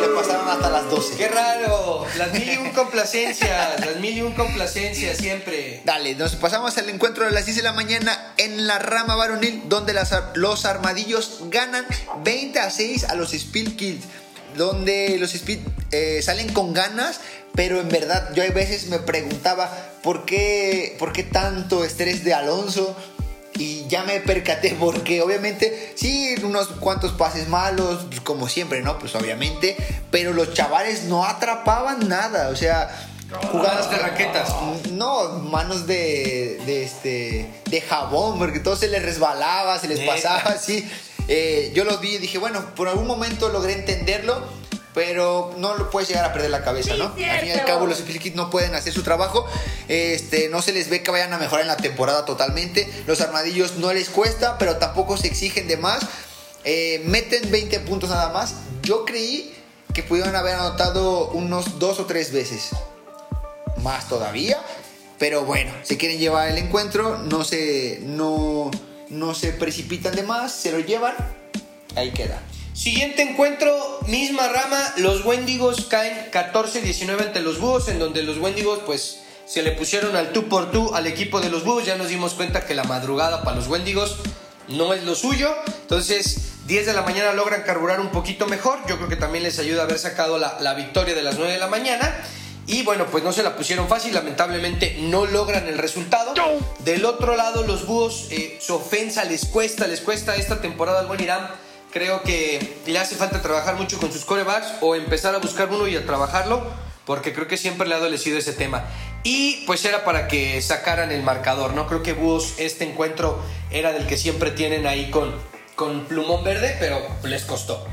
y 0.00 0.08
le 0.08 0.14
pasaron 0.14 0.48
hasta 0.48 0.70
las 0.70 0.90
12. 0.90 1.16
¡Qué 1.16 1.28
raro! 1.28 2.06
Las 2.16 2.32
mil 2.32 2.50
y 2.50 2.56
un 2.56 2.70
complacencias, 2.70 3.80
las 3.80 3.96
mil 3.96 4.16
y 4.16 4.22
un 4.22 4.32
complacencias 4.32 5.18
siempre. 5.18 5.82
Dale, 5.84 6.14
nos 6.14 6.36
pasamos 6.36 6.76
al 6.78 6.88
encuentro 6.88 7.24
de 7.24 7.30
las 7.30 7.44
10 7.44 7.58
de 7.58 7.62
la 7.62 7.72
mañana 7.72 8.34
en 8.36 8.66
la 8.66 8.78
rama 8.78 9.16
varonil, 9.16 9.62
donde 9.68 9.92
las 9.92 10.14
los 10.34 10.64
armadillos 10.64 11.40
ganan 11.50 11.86
20 12.24 12.58
a 12.58 12.70
6 12.70 13.04
a 13.04 13.14
los 13.14 13.32
Speed 13.32 13.76
Kids. 13.76 14.04
Donde 14.56 15.16
los 15.20 15.34
Speed 15.34 15.60
eh, 15.92 16.20
salen 16.22 16.52
con 16.52 16.72
ganas, 16.72 17.20
pero 17.54 17.80
en 17.80 17.88
verdad 17.88 18.34
yo 18.34 18.42
a 18.42 18.48
veces 18.48 18.86
me 18.88 18.98
preguntaba 18.98 19.70
por 20.02 20.24
qué, 20.24 20.96
por 20.98 21.12
qué 21.12 21.22
tanto 21.22 21.84
estrés 21.84 22.24
de 22.24 22.34
Alonso. 22.34 22.96
Y 23.60 23.86
ya 23.88 24.04
me 24.04 24.20
percaté 24.20 24.74
porque 24.80 25.20
obviamente 25.20 25.92
sí, 25.94 26.34
unos 26.42 26.68
cuantos 26.68 27.12
pases 27.12 27.46
malos, 27.48 28.06
pues, 28.08 28.22
como 28.22 28.48
siempre, 28.48 28.80
¿no? 28.80 28.98
Pues 28.98 29.14
obviamente, 29.14 29.76
pero 30.10 30.32
los 30.32 30.54
chavales 30.54 31.04
no 31.04 31.26
atrapaban 31.26 32.08
nada, 32.08 32.48
o 32.48 32.56
sea, 32.56 32.88
Jugadas 33.52 33.90
de 33.90 33.98
raquetas. 33.98 34.48
no, 34.92 35.28
manos 35.40 35.86
de, 35.86 36.60
de 36.64 36.84
este 36.84 37.50
de 37.66 37.80
jabón, 37.82 38.38
porque 38.38 38.60
todo 38.60 38.76
se 38.76 38.88
les 38.88 39.02
resbalaba, 39.02 39.78
se 39.78 39.88
les 39.88 40.00
pasaba 40.00 40.40
así. 40.54 40.88
Eh, 41.28 41.70
yo 41.74 41.84
los 41.84 42.00
vi 42.00 42.14
y 42.14 42.18
dije, 42.18 42.38
bueno, 42.38 42.74
por 42.74 42.88
algún 42.88 43.06
momento 43.06 43.50
logré 43.50 43.74
entenderlo, 43.74 44.42
pero 44.94 45.54
no 45.58 45.76
lo 45.76 45.90
puedes 45.90 46.08
llegar 46.08 46.24
a 46.24 46.32
perder 46.32 46.50
la 46.50 46.64
cabeza, 46.64 46.94
¿no? 46.96 47.06
Al 47.06 47.40
fin 47.40 47.48
y 47.48 47.50
al 47.52 47.64
cabo, 47.64 47.86
los 47.86 48.00
Spirit 48.00 48.34
no 48.34 48.50
pueden 48.50 48.74
hacer 48.74 48.92
su 48.92 49.02
trabajo. 49.02 49.46
Este, 49.88 50.48
no 50.48 50.62
se 50.62 50.72
les 50.72 50.90
ve 50.90 51.02
que 51.02 51.10
vayan 51.10 51.32
a 51.32 51.38
mejorar 51.38 51.62
en 51.62 51.68
la 51.68 51.76
temporada 51.76 52.24
totalmente. 52.24 52.90
Los 53.06 53.20
armadillos 53.20 53.76
no 53.76 53.92
les 53.92 54.08
cuesta, 54.10 54.58
pero 54.58 54.76
tampoco 54.76 55.16
se 55.16 55.28
exigen 55.28 55.68
de 55.68 55.76
más. 55.76 56.00
Eh, 56.64 57.02
meten 57.06 57.50
20 57.50 57.80
puntos 57.80 58.10
nada 58.10 58.30
más. 58.30 58.54
Yo 58.82 59.04
creí 59.04 59.54
que 59.94 60.02
pudieron 60.02 60.34
haber 60.36 60.54
anotado 60.54 61.30
unos 61.30 61.78
dos 61.78 62.00
o 62.00 62.06
tres 62.06 62.32
veces 62.32 62.70
más 63.82 64.08
todavía. 64.08 64.58
Pero 65.18 65.44
bueno, 65.44 65.70
se 65.82 65.98
quieren 65.98 66.18
llevar 66.18 66.48
el 66.48 66.56
encuentro, 66.56 67.18
no 67.18 67.44
se, 67.44 67.98
no, 68.02 68.70
no 69.10 69.34
se 69.34 69.52
precipitan 69.52 70.16
de 70.16 70.22
más, 70.22 70.50
se 70.50 70.72
lo 70.72 70.80
llevan, 70.80 71.14
ahí 71.94 72.10
queda. 72.10 72.40
Siguiente 72.74 73.22
encuentro, 73.22 74.00
misma 74.06 74.48
rama, 74.48 74.94
los 74.96 75.24
Wendigos 75.24 75.86
caen 75.86 76.30
14-19 76.30 77.20
ante 77.20 77.40
los 77.40 77.58
Búhos, 77.58 77.88
en 77.88 77.98
donde 77.98 78.22
los 78.22 78.38
Wendigos 78.38 78.80
pues 78.86 79.20
se 79.46 79.62
le 79.62 79.72
pusieron 79.72 80.16
al 80.16 80.32
tú 80.32 80.48
por 80.48 80.70
tú 80.70 80.94
al 80.94 81.06
equipo 81.06 81.40
de 81.40 81.50
los 81.50 81.64
Búhos, 81.64 81.84
ya 81.84 81.96
nos 81.96 82.08
dimos 82.08 82.34
cuenta 82.34 82.64
que 82.64 82.74
la 82.74 82.84
madrugada 82.84 83.42
para 83.42 83.56
los 83.56 83.66
Wendigos 83.66 84.16
no 84.68 84.94
es 84.94 85.04
lo 85.04 85.14
suyo, 85.14 85.52
entonces 85.82 86.52
10 86.66 86.86
de 86.86 86.92
la 86.92 87.02
mañana 87.02 87.32
logran 87.32 87.62
carburar 87.62 88.00
un 88.00 88.10
poquito 88.10 88.46
mejor, 88.46 88.78
yo 88.88 88.96
creo 88.96 89.08
que 89.08 89.16
también 89.16 89.42
les 89.42 89.58
ayuda 89.58 89.82
haber 89.82 89.98
sacado 89.98 90.38
la, 90.38 90.58
la 90.60 90.74
victoria 90.74 91.14
de 91.14 91.22
las 91.22 91.36
9 91.36 91.52
de 91.52 91.58
la 91.58 91.66
mañana. 91.66 92.24
Y 92.66 92.84
bueno, 92.84 93.06
pues 93.06 93.24
no 93.24 93.32
se 93.32 93.42
la 93.42 93.56
pusieron 93.56 93.88
fácil, 93.88 94.14
lamentablemente 94.14 94.96
no 95.00 95.26
logran 95.26 95.66
el 95.66 95.76
resultado. 95.76 96.34
Del 96.84 97.04
otro 97.04 97.34
lado, 97.34 97.64
los 97.64 97.84
búhos, 97.84 98.28
eh, 98.30 98.58
su 98.60 98.76
ofensa 98.76 99.24
les 99.24 99.46
cuesta, 99.46 99.88
les 99.88 100.00
cuesta 100.00 100.36
esta 100.36 100.60
temporada 100.60 101.00
al 101.00 101.06
buen 101.06 101.20
Irán. 101.20 101.50
Creo 101.92 102.22
que 102.22 102.76
le 102.86 102.98
hace 102.98 103.16
falta 103.16 103.42
trabajar 103.42 103.74
mucho 103.74 103.98
con 103.98 104.12
sus 104.12 104.24
corebacks 104.24 104.74
o 104.80 104.94
empezar 104.94 105.34
a 105.34 105.38
buscar 105.38 105.68
uno 105.70 105.88
y 105.88 105.96
a 105.96 106.06
trabajarlo, 106.06 106.62
porque 107.04 107.32
creo 107.32 107.48
que 107.48 107.56
siempre 107.56 107.88
le 107.88 107.94
ha 107.94 107.98
adolecido 107.98 108.38
ese 108.38 108.52
tema. 108.52 108.84
Y 109.24 109.64
pues 109.66 109.84
era 109.84 110.04
para 110.04 110.28
que 110.28 110.62
sacaran 110.62 111.10
el 111.10 111.22
marcador, 111.22 111.74
¿no? 111.74 111.86
Creo 111.88 112.02
que 112.02 112.12
Búhos, 112.12 112.54
este 112.58 112.84
encuentro 112.84 113.42
era 113.70 113.92
del 113.92 114.06
que 114.06 114.16
siempre 114.16 114.52
tienen 114.52 114.86
ahí 114.86 115.10
con, 115.10 115.34
con 115.74 116.06
plumón 116.06 116.44
verde, 116.44 116.76
pero 116.78 117.00
les 117.24 117.44
costó. 117.44 117.84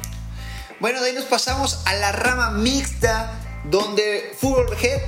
Bueno, 0.79 1.01
de 1.01 1.09
ahí 1.09 1.15
nos 1.15 1.25
pasamos 1.25 1.81
a 1.85 1.95
la 1.95 2.11
rama 2.11 2.51
mixta, 2.51 3.33
donde 3.65 4.31
Fútbol 4.37 4.77
Head 4.79 5.01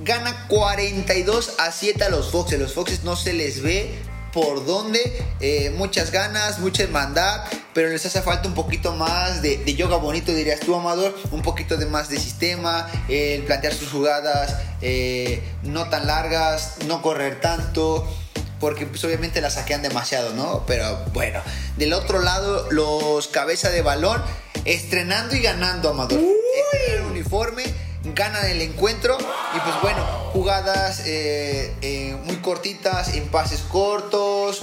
gana 0.00 0.46
42 0.48 1.56
a 1.58 1.70
7 1.70 2.04
a 2.04 2.08
los 2.08 2.30
Foxes. 2.30 2.58
Los 2.58 2.72
Foxes 2.72 3.04
no 3.04 3.16
se 3.16 3.34
les 3.34 3.62
ve 3.62 3.98
por 4.32 4.64
dónde, 4.64 5.22
eh, 5.40 5.70
muchas 5.76 6.10
ganas, 6.10 6.58
mucha 6.58 6.82
hermandad, 6.82 7.44
pero 7.74 7.88
les 7.88 8.04
hace 8.06 8.22
falta 8.22 8.48
un 8.48 8.54
poquito 8.54 8.94
más 8.94 9.42
de, 9.42 9.58
de 9.58 9.74
yoga 9.74 9.96
bonito, 9.96 10.32
dirías 10.32 10.60
tú, 10.60 10.74
Amador, 10.74 11.16
un 11.30 11.42
poquito 11.42 11.76
de 11.76 11.86
más 11.86 12.08
de 12.08 12.18
sistema, 12.18 12.88
eh, 13.08 13.36
el 13.36 13.42
plantear 13.42 13.74
sus 13.74 13.90
jugadas 13.90 14.56
eh, 14.82 15.42
no 15.62 15.88
tan 15.88 16.06
largas, 16.06 16.76
no 16.86 17.02
correr 17.02 17.40
tanto, 17.40 18.06
porque 18.58 18.86
pues 18.86 19.02
obviamente 19.04 19.40
la 19.40 19.50
saquean 19.50 19.82
demasiado, 19.82 20.32
¿no? 20.34 20.64
Pero 20.66 21.04
bueno, 21.12 21.40
del 21.76 21.92
otro 21.92 22.20
lado, 22.20 22.70
los 22.70 23.28
cabeza 23.28 23.70
de 23.70 23.82
balón, 23.82 24.22
estrenando 24.64 25.34
y 25.34 25.40
ganando, 25.40 25.90
Amador. 25.90 26.20
Estrenan 26.20 27.04
el 27.04 27.10
uniforme, 27.10 27.64
ganan 28.14 28.44
el 28.46 28.62
encuentro 28.62 29.16
y 29.18 29.60
pues 29.60 29.74
bueno, 29.82 30.04
jugadas 30.40 31.02
eh, 31.04 31.74
eh, 31.82 32.16
muy 32.24 32.36
cortitas, 32.36 33.12
en 33.14 33.28
pases 33.28 33.60
cortos, 33.68 34.60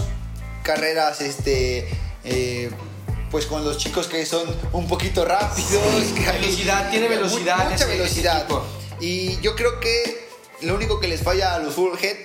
carreras, 0.63 1.21
este... 1.21 1.87
eh, 2.23 2.71
pues 3.29 3.45
con 3.45 3.63
los 3.63 3.77
chicos 3.77 4.07
que 4.07 4.25
son 4.25 4.43
un 4.73 4.87
poquito 4.87 5.23
rápidos. 5.25 5.69
que 6.15 6.25
hay- 6.27 6.39
Velocidad, 6.41 6.89
tiene 6.89 7.07
velocidad 7.09 7.69
Mucha 7.69 7.85
velocidad. 7.85 8.47
Y 9.01 9.39
yo 9.41 9.55
creo 9.55 9.79
que 9.79 10.27
lo 10.61 10.73
único 10.75 10.99
que 10.99 11.07
les 11.09 11.21
falla 11.21 11.53
a 11.53 11.59
los 11.59 11.75
Fullhead 11.75 12.15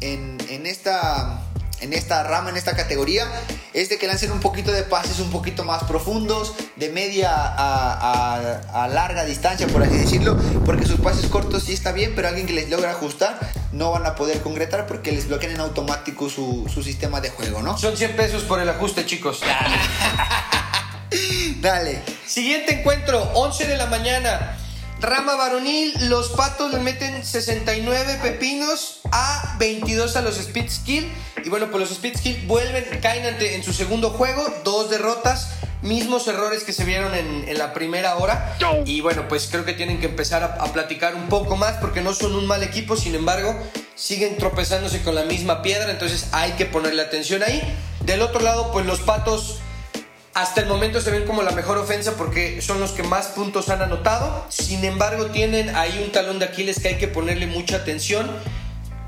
en, 0.00 0.38
en 0.48 0.66
esta 0.66 1.42
en 1.80 1.92
esta 1.94 2.22
rama, 2.22 2.50
en 2.50 2.56
esta 2.56 2.76
categoría, 2.76 3.26
es 3.72 3.88
de 3.88 3.98
que 3.98 4.06
lancen 4.06 4.30
un 4.30 4.38
poquito 4.38 4.70
de 4.70 4.84
pases 4.84 5.18
un 5.18 5.30
poquito 5.32 5.64
más 5.64 5.82
profundos, 5.84 6.54
de 6.76 6.90
media 6.90 7.32
a, 7.34 8.36
a- 8.36 8.60
a 8.84 8.88
larga 8.88 9.24
distancia, 9.24 9.66
por 9.66 9.82
así 9.82 9.96
decirlo, 9.96 10.36
porque 10.64 10.86
sus 10.86 11.00
pases 11.00 11.26
cortos 11.26 11.64
sí 11.64 11.72
está 11.72 11.92
bien, 11.92 12.12
pero 12.14 12.28
alguien 12.28 12.46
que 12.46 12.52
les 12.52 12.70
logra 12.70 12.90
ajustar 12.90 13.38
no 13.72 13.90
van 13.90 14.06
a 14.06 14.14
poder 14.14 14.40
concretar 14.40 14.86
porque 14.86 15.12
les 15.12 15.28
bloquean 15.28 15.52
en 15.52 15.60
automático 15.60 16.28
su, 16.28 16.68
su 16.72 16.82
sistema 16.82 17.20
de 17.20 17.30
juego, 17.30 17.62
¿no? 17.62 17.78
Son 17.78 17.96
100 17.96 18.16
pesos 18.16 18.42
por 18.42 18.60
el 18.60 18.68
ajuste, 18.68 19.06
chicos. 19.06 19.40
Dale. 21.60 22.02
Siguiente 22.26 22.80
encuentro, 22.80 23.22
11 23.34 23.66
de 23.66 23.76
la 23.76 23.86
mañana. 23.86 24.56
Rama 25.02 25.34
varonil, 25.34 26.08
los 26.08 26.28
patos 26.28 26.72
le 26.72 26.78
meten 26.78 27.24
69 27.24 28.20
pepinos 28.22 29.00
a 29.10 29.56
22 29.58 30.14
a 30.14 30.22
los 30.22 30.38
Speed 30.38 30.70
Skill. 30.70 31.12
Y 31.44 31.48
bueno, 31.48 31.72
pues 31.72 31.80
los 31.80 31.90
Speed 31.90 32.18
Skill 32.18 32.46
vuelven, 32.46 32.84
caen 33.02 33.24
en 33.40 33.64
su 33.64 33.72
segundo 33.72 34.10
juego, 34.10 34.46
dos 34.62 34.90
derrotas, 34.90 35.54
mismos 35.82 36.28
errores 36.28 36.62
que 36.62 36.72
se 36.72 36.84
vieron 36.84 37.16
en, 37.16 37.48
en 37.48 37.58
la 37.58 37.74
primera 37.74 38.14
hora. 38.14 38.56
Y 38.86 39.00
bueno, 39.00 39.26
pues 39.26 39.48
creo 39.50 39.64
que 39.64 39.72
tienen 39.72 39.98
que 39.98 40.06
empezar 40.06 40.44
a, 40.44 40.62
a 40.62 40.72
platicar 40.72 41.16
un 41.16 41.28
poco 41.28 41.56
más 41.56 41.78
porque 41.78 42.00
no 42.00 42.14
son 42.14 42.36
un 42.36 42.46
mal 42.46 42.62
equipo, 42.62 42.96
sin 42.96 43.16
embargo, 43.16 43.58
siguen 43.96 44.38
tropezándose 44.38 45.02
con 45.02 45.16
la 45.16 45.24
misma 45.24 45.62
piedra, 45.62 45.90
entonces 45.90 46.28
hay 46.30 46.52
que 46.52 46.64
ponerle 46.64 47.02
atención 47.02 47.42
ahí. 47.42 47.60
Del 48.04 48.22
otro 48.22 48.40
lado, 48.40 48.70
pues 48.70 48.86
los 48.86 49.00
patos 49.00 49.58
hasta 50.34 50.62
el 50.62 50.66
momento 50.66 51.00
se 51.00 51.10
ven 51.10 51.24
como 51.26 51.42
la 51.42 51.50
mejor 51.50 51.76
ofensa 51.78 52.16
porque 52.16 52.62
son 52.62 52.80
los 52.80 52.92
que 52.92 53.02
más 53.02 53.26
puntos 53.28 53.68
han 53.68 53.82
anotado. 53.82 54.46
Sin 54.48 54.84
embargo, 54.84 55.26
tienen 55.26 55.74
ahí 55.76 56.02
un 56.04 56.10
talón 56.10 56.38
de 56.38 56.46
Aquiles 56.46 56.80
que 56.80 56.88
hay 56.88 56.98
que 56.98 57.08
ponerle 57.08 57.46
mucha 57.46 57.76
atención. 57.76 58.30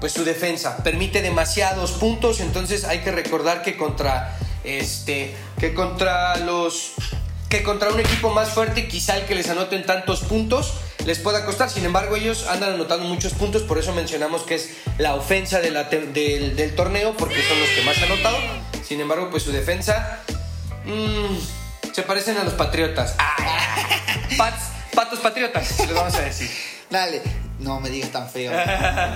Pues 0.01 0.13
su 0.13 0.25
defensa 0.25 0.79
permite 0.85 1.23
demasiados 1.23 1.93
puntos, 1.93 2.41
entonces 2.41 2.85
hay 2.85 2.99
que 2.99 3.11
recordar 3.11 3.63
que 3.63 3.77
contra 3.77 4.37
este 4.65 5.35
que 5.59 5.73
contra 5.73 6.37
los 6.39 6.93
que 7.49 7.63
contra 7.63 7.91
un 7.91 8.01
equipo 8.01 8.31
más 8.31 8.51
fuerte, 8.51 8.87
quizá 8.87 9.17
el 9.17 9.25
que 9.25 9.35
les 9.35 9.49
anoten 9.49 9.87
tantos 9.87 10.21
puntos 10.21 10.75
les 11.07 11.19
pueda 11.21 11.47
costar. 11.47 11.71
Sin 11.71 11.87
embargo, 11.87 12.17
ellos 12.17 12.47
andan 12.49 12.75
anotando 12.75 13.07
muchos 13.07 13.33
puntos, 13.33 13.63
por 13.63 13.79
eso 13.79 13.95
mencionamos 13.95 14.43
que 14.43 14.57
es 14.57 14.71
la 14.99 15.15
ofensa 15.15 15.61
del, 15.61 15.75
del 16.13 16.75
torneo, 16.75 17.17
porque 17.17 17.43
son 17.43 17.59
los 17.61 17.69
que 17.71 17.83
más 17.83 17.97
han 17.99 18.13
anotado. 18.13 18.37
Sin 18.87 19.01
embargo, 19.01 19.31
pues 19.31 19.43
su 19.43 19.53
defensa 19.53 20.23
mm, 20.85 21.93
se 21.95 22.03
parecen 22.03 22.37
a 22.39 22.45
los 22.45 22.55
patriotas. 22.55 23.15
Ah, 23.19 23.37
pats- 24.37 24.93
patos 24.95 25.19
patriotas, 25.21 25.79
les 25.81 25.95
vamos 25.95 26.15
a 26.15 26.21
decir. 26.23 26.51
Dale. 26.91 27.23
No 27.61 27.81
me 27.81 27.89
digas 27.89 28.11
tan 28.11 28.29
feo. 28.29 28.53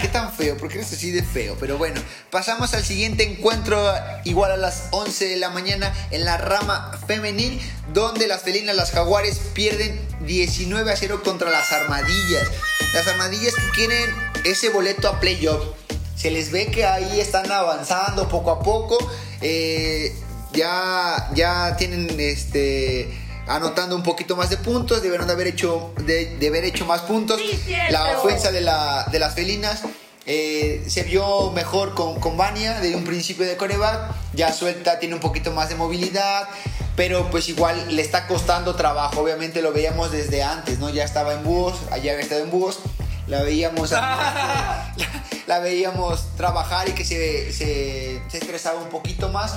¿Qué 0.00 0.08
tan 0.08 0.32
feo? 0.32 0.56
¿Por 0.56 0.68
qué 0.68 0.76
eres 0.78 0.92
así 0.92 1.10
de 1.10 1.22
feo? 1.24 1.56
Pero 1.58 1.76
bueno, 1.76 2.00
pasamos 2.30 2.72
al 2.72 2.84
siguiente 2.84 3.24
encuentro, 3.24 3.92
igual 4.24 4.52
a 4.52 4.56
las 4.56 4.84
11 4.92 5.26
de 5.26 5.36
la 5.36 5.50
mañana, 5.50 5.92
en 6.12 6.24
la 6.24 6.36
rama 6.38 6.92
femenil, 7.08 7.60
donde 7.92 8.28
las 8.28 8.42
felinas, 8.42 8.76
las 8.76 8.92
jaguares, 8.92 9.38
pierden 9.54 10.00
19 10.20 10.90
a 10.92 10.96
0 10.96 11.20
contra 11.24 11.50
las 11.50 11.70
armadillas. 11.72 12.48
Las 12.94 13.06
armadillas 13.08 13.54
que 13.54 13.70
quieren 13.74 14.14
ese 14.44 14.68
boleto 14.70 15.08
a 15.08 15.18
playoff. 15.20 15.62
Se 16.16 16.30
les 16.30 16.50
ve 16.52 16.66
que 16.68 16.86
ahí 16.86 17.20
están 17.20 17.50
avanzando 17.50 18.28
poco 18.28 18.52
a 18.52 18.62
poco. 18.62 18.96
eh, 19.40 20.14
ya, 20.52 21.30
ya 21.34 21.76
tienen 21.76 22.08
este 22.18 23.08
anotando 23.46 23.96
un 23.96 24.02
poquito 24.02 24.36
más 24.36 24.50
de 24.50 24.58
puntos, 24.58 25.02
debieron 25.02 25.26
de 25.26 25.32
haber 25.32 25.46
hecho, 25.46 25.92
de, 26.04 26.36
de 26.36 26.48
haber 26.48 26.64
hecho 26.64 26.84
más 26.84 27.00
puntos. 27.02 27.40
la 27.90 28.18
ofensa 28.18 28.52
de, 28.52 28.60
la, 28.60 29.06
de 29.10 29.18
las 29.18 29.34
felinas 29.34 29.82
eh, 30.26 30.84
se 30.86 31.04
vio 31.04 31.50
mejor 31.52 31.94
con, 31.94 32.20
con 32.20 32.36
Vania 32.36 32.80
de 32.80 32.94
un 32.94 33.04
principio 33.04 33.46
de 33.46 33.56
coreback, 33.56 34.14
ya 34.34 34.52
suelta, 34.52 34.98
tiene 34.98 35.14
un 35.14 35.22
poquito 35.22 35.52
más 35.52 35.70
de 35.70 35.74
movilidad, 35.74 36.46
pero 36.96 37.30
pues 37.30 37.48
igual 37.48 37.96
le 37.96 38.02
está 38.02 38.26
costando 38.26 38.74
trabajo, 38.74 39.22
obviamente 39.22 39.62
lo 39.62 39.72
veíamos 39.72 40.12
desde 40.12 40.42
antes, 40.42 40.78
¿no? 40.78 40.90
Ya 40.90 41.04
estaba 41.04 41.32
en 41.32 41.44
búhos, 41.44 41.78
allá 41.90 42.12
había 42.12 42.22
estado 42.22 42.42
en 42.42 42.50
búhos, 42.50 42.80
la 43.28 43.42
veíamos 43.42 43.90
la, 43.92 44.94
la 45.46 45.58
veíamos 45.60 46.36
trabajar 46.36 46.88
y 46.88 46.92
que 46.92 47.04
se, 47.04 47.52
se, 47.52 48.22
se 48.28 48.38
estresaba 48.38 48.80
un 48.80 48.88
poquito 48.88 49.30
más. 49.30 49.54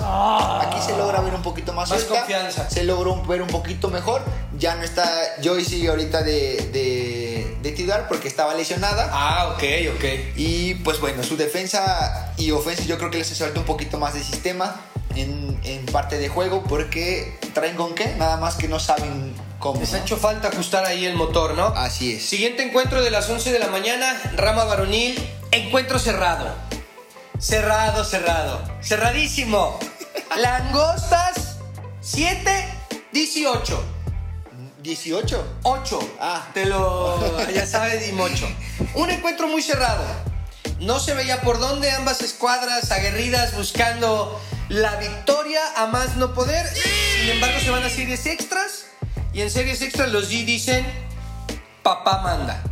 Aquí 0.62 0.82
se 0.82 0.96
logra 0.96 1.20
ver 1.22 1.36
un 1.36 1.42
poquito 1.42 1.74
más, 1.74 1.90
Más 1.90 2.04
confianza. 2.04 2.70
Se 2.70 2.84
logró 2.84 3.22
ver 3.24 3.42
un 3.42 3.50
poquito 3.50 3.90
mejor. 3.90 4.24
Ya 4.58 4.76
no 4.76 4.84
está 4.84 5.10
Joycey 5.44 5.88
ahorita 5.88 6.24
de, 6.24 6.70
de, 6.72 7.58
de 7.62 7.72
titular 7.72 8.08
porque 8.08 8.28
estaba 8.28 8.54
lesionada. 8.54 9.10
Ah, 9.12 9.54
ok, 9.54 9.64
ok. 9.96 10.06
Y 10.36 10.76
pues 10.76 11.00
bueno, 11.02 11.24
su 11.24 11.36
defensa 11.36 12.34
y 12.38 12.52
ofensa 12.52 12.84
yo 12.84 12.98
creo 12.98 13.12
que 13.12 13.18
les 13.18 13.32
hace 13.32 13.52
un 13.58 13.66
poquito 13.66 13.98
más 13.98 14.14
de 14.14 14.24
sistema 14.24 14.76
en, 15.16 15.60
en 15.64 15.86
parte 15.88 16.18
de 16.18 16.30
juego 16.30 16.64
porque 16.64 17.38
traen 17.54 17.76
con 17.76 17.96
qué, 17.96 18.16
nada 18.16 18.38
más 18.38 18.56
que 18.56 18.70
no 18.70 18.80
saben 18.80 19.34
cómo. 19.62 19.80
Les 19.80 19.94
ha 19.94 20.00
hecho 20.00 20.18
falta 20.18 20.50
ajustar 20.50 20.84
ahí 20.86 21.06
el 21.06 21.16
motor, 21.16 21.54
¿no? 21.56 21.68
Así 21.68 22.16
es. 22.16 22.26
Siguiente 22.26 22.64
encuentro 22.64 23.02
de 23.02 23.12
las 23.12 23.30
11 23.30 23.54
de 23.54 23.60
la 23.60 23.68
mañana, 23.68 24.20
rama 24.36 24.66
varonil, 24.66 25.18
encuentro 25.52 26.00
cerrado. 26.00 26.54
Cerrado, 27.40 28.04
cerrado. 28.04 28.62
Cerradísimo. 28.82 29.80
Langostas 30.38 31.58
7, 32.02 32.50
18. 33.14 33.84
18. 34.84 35.58
8. 35.64 36.00
Ah. 36.20 36.48
Te 36.54 36.66
lo. 36.66 37.20
Ya 37.54 37.66
sabes, 37.66 38.08
y 38.10 38.12
mocho. 38.12 38.48
Un 38.96 39.10
encuentro 39.10 39.48
muy 39.48 39.62
cerrado. 39.62 40.04
No 40.80 41.00
se 41.00 41.14
veía 41.14 41.42
por 41.42 41.60
dónde 41.60 41.92
ambas 41.92 42.22
escuadras 42.22 42.92
aguerridas 42.92 43.56
buscando 43.56 44.42
la 44.70 44.96
victoria 44.96 45.62
a 45.78 45.88
más 45.88 46.18
no 46.18 46.34
poder. 46.34 46.68
Sin 46.68 47.30
embargo, 47.30 47.60
se 47.60 47.70
van 47.70 47.84
a 47.84 47.90
series 47.90 48.26
extras. 48.26 48.81
Y 49.34 49.42
en 49.42 49.50
series 49.50 49.82
extras 49.82 50.12
los 50.12 50.30
G 50.30 50.46
dicen: 50.46 50.86
Papá 51.84 52.22
manda. 52.22 52.64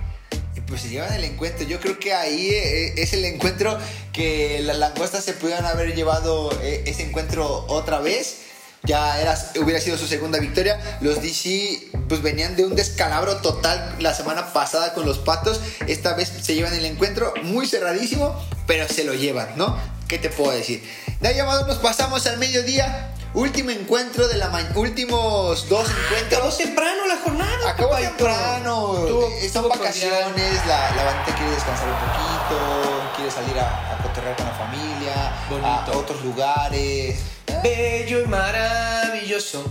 Y 0.55 0.61
pues 0.61 0.81
se 0.81 0.89
llevan 0.89 1.13
el 1.13 1.23
encuentro. 1.23 1.65
Yo 1.65 1.79
creo 1.79 1.99
que 1.99 2.13
ahí 2.13 2.49
eh, 2.49 3.01
es 3.01 3.13
el 3.13 3.25
encuentro 3.25 3.77
que 4.11 4.61
las 4.63 4.77
langostas 4.77 5.23
se 5.23 5.33
pudieran 5.33 5.65
haber 5.65 5.95
llevado 5.95 6.51
eh, 6.61 6.83
ese 6.85 7.03
encuentro 7.03 7.65
otra 7.67 7.99
vez. 7.99 8.41
Ya 8.83 9.19
era, 9.19 9.37
hubiera 9.61 9.79
sido 9.81 9.97
su 9.97 10.07
segunda 10.07 10.39
victoria. 10.39 10.79
Los 11.01 11.21
DC 11.21 11.91
pues 12.07 12.21
venían 12.21 12.55
de 12.55 12.65
un 12.65 12.75
descalabro 12.75 13.37
total 13.37 13.95
la 13.99 14.13
semana 14.13 14.51
pasada 14.53 14.93
con 14.93 15.05
los 15.05 15.19
patos. 15.19 15.61
Esta 15.87 16.13
vez 16.13 16.31
se 16.41 16.55
llevan 16.55 16.73
el 16.73 16.85
encuentro 16.85 17.33
muy 17.43 17.67
cerradísimo, 17.67 18.35
pero 18.67 18.87
se 18.87 19.03
lo 19.03 19.13
llevan, 19.13 19.49
¿no? 19.57 19.77
¿Qué 20.07 20.17
te 20.17 20.29
puedo 20.29 20.51
decir? 20.51 20.83
De 21.21 21.27
ahí 21.27 21.35
llamado 21.35 21.67
nos 21.67 21.77
pasamos 21.77 22.25
al 22.25 22.37
mediodía. 22.37 23.13
Último 23.33 23.69
encuentro 23.69 24.27
de 24.27 24.38
la 24.38 24.50
mañana. 24.50 24.75
Últimos 24.77 25.69
dos 25.69 25.88
Acabó 25.88 26.03
encuentros. 26.15 26.57
temprano 26.57 27.05
la 27.07 27.17
jornada. 27.17 27.69
Acabó 27.69 27.95
temprano. 27.95 28.98
Estuvo- 28.98 29.27
Eh, 29.27 29.69
vacaciones, 29.69 30.65
la, 30.65 30.95
la 30.95 31.03
bandita 31.03 31.36
quiere 31.38 31.51
descansar 31.51 31.88
un 31.89 31.95
poquito, 31.95 33.12
quiere 33.15 33.31
salir 33.31 33.59
a, 33.59 33.93
a 33.93 33.98
cotorrear 34.03 34.36
con 34.36 34.45
la 34.48 34.53
familia, 34.53 35.33
Bonito. 35.50 35.67
a 35.93 35.98
otros 35.98 36.24
lugares. 36.24 37.19
Bello 37.63 38.21
y 38.21 38.25
maravilloso. 38.27 39.63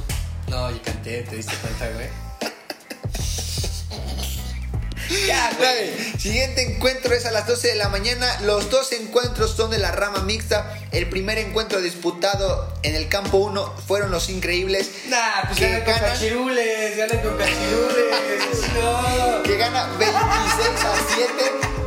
No, 0.49 0.71
yo 0.71 0.81
canté, 0.83 1.23
te 1.23 1.37
diste 1.37 1.55
cuenta, 1.57 1.89
güey. 1.91 2.09
Ya, 5.27 5.51
güey. 5.57 6.19
Siguiente 6.19 6.63
encuentro 6.63 7.15
es 7.15 7.25
a 7.27 7.31
las 7.31 7.47
12 7.47 7.69
de 7.69 7.75
la 7.77 7.89
mañana. 7.89 8.41
Los 8.43 8.71
dos 8.71 8.93
encuentros 8.93 9.53
son 9.57 9.71
de 9.71 9.79
la 9.79 9.93
rama 9.93 10.21
mixta. 10.23 10.79
El 10.93 11.09
primer 11.09 11.39
encuentro 11.39 11.81
disputado 11.81 12.73
en 12.83 12.95
el 12.95 13.09
campo 13.09 13.39
1 13.39 13.75
fueron 13.87 14.11
los 14.11 14.29
increíbles. 14.29 14.91
Nah, 15.09 15.47
pues 15.47 15.59
que 15.59 15.69
ganan 15.71 15.85
con 15.85 15.95
cachirules, 16.11 16.97
ganan 16.97 17.19
con 17.23 17.37
cachirules. 17.37 18.09
No. 18.79 19.43
que 19.43 19.57
gana 19.57 19.87
26 19.99 20.19
a 20.85 21.15
7 21.15 21.33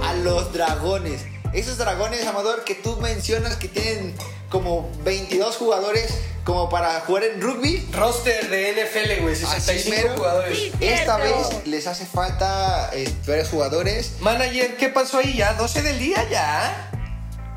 a 0.04 0.14
los 0.16 0.52
dragones. 0.54 1.22
Esos 1.54 1.78
dragones, 1.78 2.26
Amador, 2.26 2.64
que 2.64 2.76
tú 2.76 2.98
mencionas 2.98 3.56
que 3.58 3.68
tienen 3.68 4.16
como 4.50 4.90
22 5.04 5.56
jugadores 5.58 6.14
como 6.44 6.70
para 6.70 7.00
jugar 7.02 7.24
en 7.26 7.42
rugby. 7.42 7.88
Roster 7.94 8.50
de 8.50 8.72
NFL, 8.74 9.22
güey, 9.22 9.34
Así 9.36 9.46
65 9.46 9.90
mero. 9.96 10.14
jugadores. 10.18 10.72
Esta 10.80 11.18
vez 11.18 11.36
les 11.66 11.88
hace 11.88 12.06
falta 12.06 12.90
eh, 12.94 13.10
peores 13.26 13.50
jugadores. 13.50 14.14
Manager, 14.22 14.76
¿qué 14.78 14.90
pasó 14.90 15.20
ahí 15.20 15.36
ya? 15.38 15.58
¿12 15.58 15.82
del 15.82 16.00
día 16.00 16.28
ya? 16.30 16.92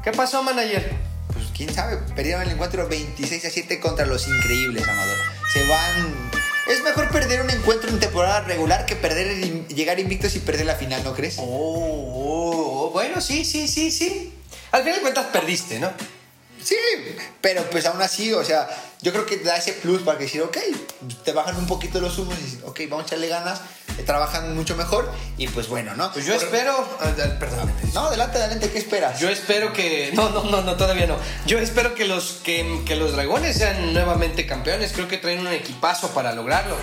¿Qué 0.03 0.13
pasó, 0.13 0.43
manager? 0.43 0.93
Pues 1.33 1.47
quién 1.57 1.73
sabe, 1.75 1.97
perdieron 2.15 2.43
el 2.43 2.51
encuentro 2.51 2.87
26 2.89 3.45
a 3.45 3.51
7 3.51 3.81
contra 3.81 4.05
los 4.07 4.29
increíbles, 4.29 4.87
Amador. 4.87 5.17
Se 5.53 5.65
van. 5.67 6.31
Es 6.69 6.83
mejor 6.83 7.11
perder 7.11 7.43
un 7.43 7.51
encuentro 7.51 7.91
en 7.91 8.01
temporada 8.01 8.41
regular 8.43 8.87
que 8.87 8.97
perder 8.97 9.27
el- 9.29 9.67
llegar 9.69 9.99
invictos 10.01 10.35
y 10.35 10.39
perder 10.41 10.65
la 10.67 10.75
final, 10.77 11.03
¿no 11.05 11.13
crees? 11.15 11.37
Oh, 11.39 11.43
oh, 11.45 12.87
oh, 12.87 12.91
bueno, 12.91 13.21
sí, 13.21 13.45
sí, 13.45 13.69
sí, 13.69 13.91
sí. 13.91 14.33
Al 14.73 14.83
final 14.83 14.97
de 14.97 15.03
cuentas 15.03 15.27
perdiste, 15.27 15.79
¿no? 15.79 15.91
Sí, 16.65 16.77
pero 17.41 17.63
pues 17.71 17.85
aún 17.87 18.01
así, 18.01 18.33
o 18.33 18.43
sea, 18.43 18.69
yo 19.03 19.13
creo 19.13 19.27
que 19.27 19.37
da 19.39 19.57
ese 19.57 19.73
plus 19.75 20.03
para 20.03 20.17
que 20.19 20.25
decir, 20.25 20.41
ok, 20.43 20.57
te 21.25 21.33
bajan 21.33 21.57
un 21.57 21.67
poquito 21.67 22.01
los 22.01 22.17
humos 22.19 22.37
y 22.41 22.43
dicen, 22.45 22.63
ok, 22.65 22.81
vamos 22.89 23.05
a 23.05 23.07
echarle 23.09 23.29
ganas, 23.29 23.61
eh, 23.99 24.03
trabajan 24.03 24.55
mucho 24.57 24.75
mejor 24.77 25.11
y 25.37 25.47
pues 25.49 25.69
bueno, 25.69 25.95
¿no? 25.95 26.11
Pues 26.13 26.25
yo 26.25 26.35
Por- 26.35 26.43
espero. 26.45 26.89
ah, 27.01 27.13
Perdón. 27.39 27.71
No, 27.93 28.07
adelante, 28.07 28.39
adelante, 28.39 28.71
¿qué 28.71 28.79
esperas? 28.79 29.21
Yo 29.21 29.29
espero 29.29 29.73
que. 29.75 30.11
No, 30.15 30.31
no, 30.31 30.45
no, 30.45 30.63
no, 30.63 30.77
todavía 30.77 31.07
no. 31.07 31.17
Yo 31.47 31.59
espero 31.59 31.95
que 31.95 32.07
los, 32.07 32.41
que, 32.43 32.81
que 32.87 32.97
los 32.97 33.13
dragones 33.13 33.57
sean 33.59 33.93
nuevamente 33.93 34.47
campeones. 34.47 34.93
Creo 34.93 35.07
que 35.07 35.19
traen 35.19 35.41
un 35.41 35.53
equipazo 35.53 36.11
para 36.15 36.33
lograrlo. 36.33 36.77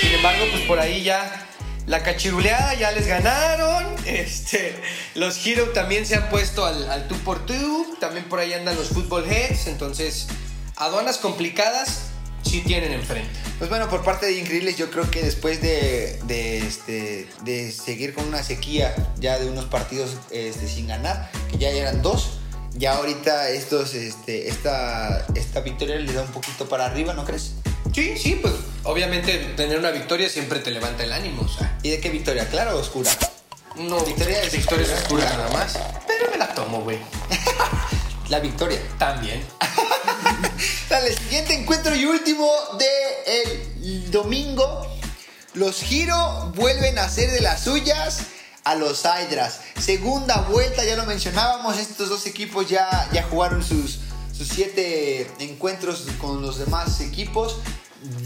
Sin 0.00 0.12
embargo, 0.14 0.44
pues 0.50 0.62
por 0.64 0.78
ahí 0.80 1.02
ya. 1.02 1.42
La 1.86 2.02
cachiruleada 2.02 2.74
ya 2.74 2.90
les 2.92 3.06
ganaron. 3.06 3.84
Este, 4.04 4.74
los 5.14 5.44
Hero 5.46 5.70
también 5.70 6.06
se 6.06 6.16
han 6.16 6.28
puesto 6.28 6.64
al, 6.64 6.90
al 6.90 7.08
tú 7.08 7.16
por 7.18 7.46
tú. 7.46 7.96
También 8.00 8.28
por 8.28 8.40
ahí 8.40 8.52
andan 8.52 8.76
los 8.76 8.88
Football 8.88 9.24
Heads. 9.30 9.68
Entonces, 9.68 10.26
aduanas 10.76 11.18
complicadas 11.18 12.10
sí 12.42 12.60
tienen 12.60 12.92
enfrente. 12.92 13.30
Pues 13.58 13.70
bueno, 13.70 13.88
por 13.88 14.04
parte 14.04 14.26
de 14.26 14.38
Increíbles, 14.38 14.76
yo 14.76 14.90
creo 14.90 15.10
que 15.10 15.22
después 15.22 15.60
de, 15.60 16.18
de, 16.24 16.58
este, 16.58 17.28
de 17.42 17.72
seguir 17.72 18.14
con 18.14 18.26
una 18.26 18.42
sequía 18.42 18.94
ya 19.18 19.38
de 19.38 19.48
unos 19.48 19.64
partidos 19.66 20.16
este, 20.30 20.68
sin 20.68 20.86
ganar, 20.86 21.30
que 21.50 21.58
ya 21.58 21.70
eran 21.70 22.02
dos, 22.02 22.38
ya 22.74 22.96
ahorita 22.96 23.48
estos, 23.50 23.94
este, 23.94 24.48
esta, 24.48 25.26
esta 25.34 25.60
victoria 25.60 25.96
les 25.96 26.14
da 26.14 26.22
un 26.22 26.32
poquito 26.32 26.68
para 26.68 26.86
arriba, 26.86 27.14
¿no 27.14 27.24
crees? 27.24 27.54
Sí, 27.96 28.14
sí, 28.18 28.38
pues 28.42 28.52
obviamente 28.84 29.38
tener 29.56 29.78
una 29.78 29.90
victoria 29.90 30.28
siempre 30.28 30.58
te 30.58 30.70
levanta 30.70 31.02
el 31.02 31.14
ánimo. 31.14 31.44
O 31.44 31.48
sea, 31.48 31.78
¿Y 31.82 31.88
de 31.88 31.98
qué 31.98 32.10
victoria? 32.10 32.46
¿Clara 32.46 32.76
o 32.76 32.78
oscura? 32.78 33.10
no, 33.76 33.98
victoria 34.04 34.42
es 34.42 34.52
victoria 34.52 34.86
oscura 34.94 35.24
nada 35.24 35.48
más. 35.48 35.78
Pero 36.06 36.30
me 36.30 36.36
la 36.36 36.52
tomo, 36.52 36.82
güey. 36.82 36.98
La 38.28 38.40
victoria. 38.40 38.78
También. 38.98 39.42
Dale, 40.90 41.16
siguiente 41.16 41.54
encuentro 41.54 41.96
y 41.96 42.04
último 42.04 42.52
de 42.78 43.40
el 43.40 44.10
domingo. 44.10 44.86
Los 45.54 45.80
Giro 45.80 46.52
vuelven 46.54 46.98
a 46.98 47.04
hacer 47.04 47.30
de 47.30 47.40
las 47.40 47.64
suyas 47.64 48.24
a 48.64 48.74
los 48.74 49.04
Hydras. 49.06 49.60
Segunda 49.80 50.42
vuelta, 50.42 50.84
ya 50.84 50.96
lo 50.96 51.06
mencionábamos, 51.06 51.78
estos 51.78 52.10
dos 52.10 52.26
equipos 52.26 52.68
ya, 52.68 53.08
ya 53.14 53.22
jugaron 53.22 53.64
sus, 53.64 54.00
sus 54.36 54.48
siete 54.48 55.30
encuentros 55.38 56.04
con 56.20 56.42
los 56.42 56.58
demás 56.58 57.00
equipos. 57.00 57.56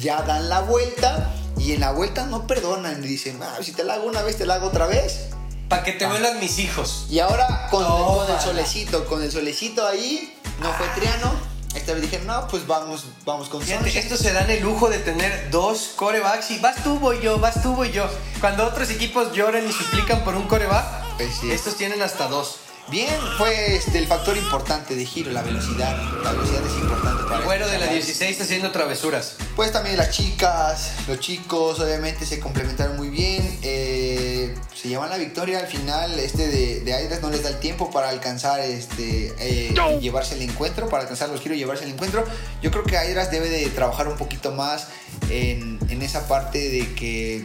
Ya 0.01 0.23
dan 0.23 0.49
la 0.49 0.61
vuelta 0.61 1.31
y 1.57 1.73
en 1.73 1.81
la 1.81 1.93
vuelta 1.93 2.27
no 2.27 2.47
perdonan. 2.47 3.03
Dicen, 3.03 3.41
"Ah, 3.43 3.59
si 3.63 3.73
te 3.73 3.85
la 3.85 3.95
hago 3.95 4.05
una 4.07 4.23
vez, 4.23 4.37
te 4.37 4.47
la 4.47 4.55
hago 4.55 4.69
otra 4.69 4.87
vez. 4.87 5.29
Para 5.69 5.85
que 5.85 5.93
te 5.93 6.05
vuelan 6.07 6.41
mis 6.41 6.59
hijos. 6.59 7.07
Y 7.09 7.21
ahora 7.21 7.69
con, 7.71 7.85
el 7.85 8.41
solecito, 8.41 9.07
con 9.07 9.23
el 9.23 9.31
solecito 9.31 9.87
ahí, 9.87 10.37
no 10.61 10.73
fue 10.73 10.87
Triano. 10.97 11.33
Esta 11.75 11.93
vez 11.93 12.03
dijeron, 12.03 12.27
no, 12.27 12.49
pues 12.49 12.67
vamos, 12.67 13.05
vamos 13.25 13.49
con 13.49 13.63
Fíjate, 13.63 14.17
se 14.17 14.33
dan 14.33 14.51
el 14.51 14.61
lujo 14.61 14.91
de 14.91 14.99
tener 14.99 15.51
dos 15.53 15.93
corebacks 15.95 16.51
y 16.51 16.59
vas 16.59 16.83
tú, 16.83 16.99
voy 16.99 17.21
yo, 17.23 17.39
vas 17.39 17.63
tú, 17.63 17.77
voy 17.77 17.93
yo. 17.93 18.09
Cuando 18.41 18.65
otros 18.67 18.91
equipos 18.91 19.33
lloran 19.33 19.69
y 19.69 19.73
suplican 19.73 20.25
por 20.25 20.35
un 20.35 20.49
coreback, 20.49 21.17
Pues 21.17 21.31
sí. 21.41 21.53
estos 21.53 21.77
tienen 21.77 22.03
hasta 22.03 22.27
dos. 22.27 22.57
Bien, 22.89 23.15
fue 23.39 23.77
este, 23.77 23.99
el 23.99 24.07
factor 24.07 24.37
importante 24.37 24.97
de 24.97 25.05
giro, 25.07 25.31
la 25.31 25.43
velocidad. 25.43 25.97
La 26.25 26.33
velocidad 26.33 26.67
es 26.67 26.75
importante 26.83 27.23
para 27.25 27.37
El 27.39 27.45
güero 27.45 27.69
de 27.69 27.79
la 27.79 27.85
estos 27.85 28.07
16 28.07 28.41
haciendo 28.41 28.73
travesuras. 28.73 29.37
Pues 29.55 29.71
también 29.73 29.97
las 29.97 30.11
chicas, 30.11 30.93
los 31.07 31.21
chicos, 31.21 31.79
obviamente 31.79 32.27
se 32.27 32.41
complementaron 32.41 32.97
muy 32.97 33.09
bien. 33.09 33.59
eh, 33.63 34.55
se 34.75 34.89
llevan 34.89 35.11
la 35.11 35.19
victoria 35.19 35.61
al 35.61 35.67
final. 35.67 36.19
Este 36.19 36.49
de, 36.49 36.81
de 36.81 36.95
Aidas 36.95 37.23
no 37.23 37.31
les 37.31 37.43
da 37.43 37.51
el 37.51 37.61
tiempo 37.61 37.91
para 37.91 38.09
alcanzar 38.09 38.61
este 38.61 39.35
eh, 39.39 39.75
llevarse 40.01 40.35
el 40.35 40.43
encuentro, 40.43 40.89
para 40.89 41.03
alcanzar 41.03 41.29
los 41.29 41.41
giros 41.41 41.57
y 41.57 41.61
llevarse 41.61 41.85
el 41.85 41.91
encuentro. 41.91 42.25
Yo 42.63 42.71
creo 42.71 42.83
que 42.83 42.97
Aidas 42.99 43.31
debe 43.31 43.49
de 43.49 43.69
trabajar 43.71 44.09
un 44.09 44.17
poquito 44.17 44.53
más 44.53 44.89
en, 45.29 45.79
en 45.91 46.03
esa 46.03 46.27
parte 46.27 46.59
de 46.71 46.95
que 46.95 47.45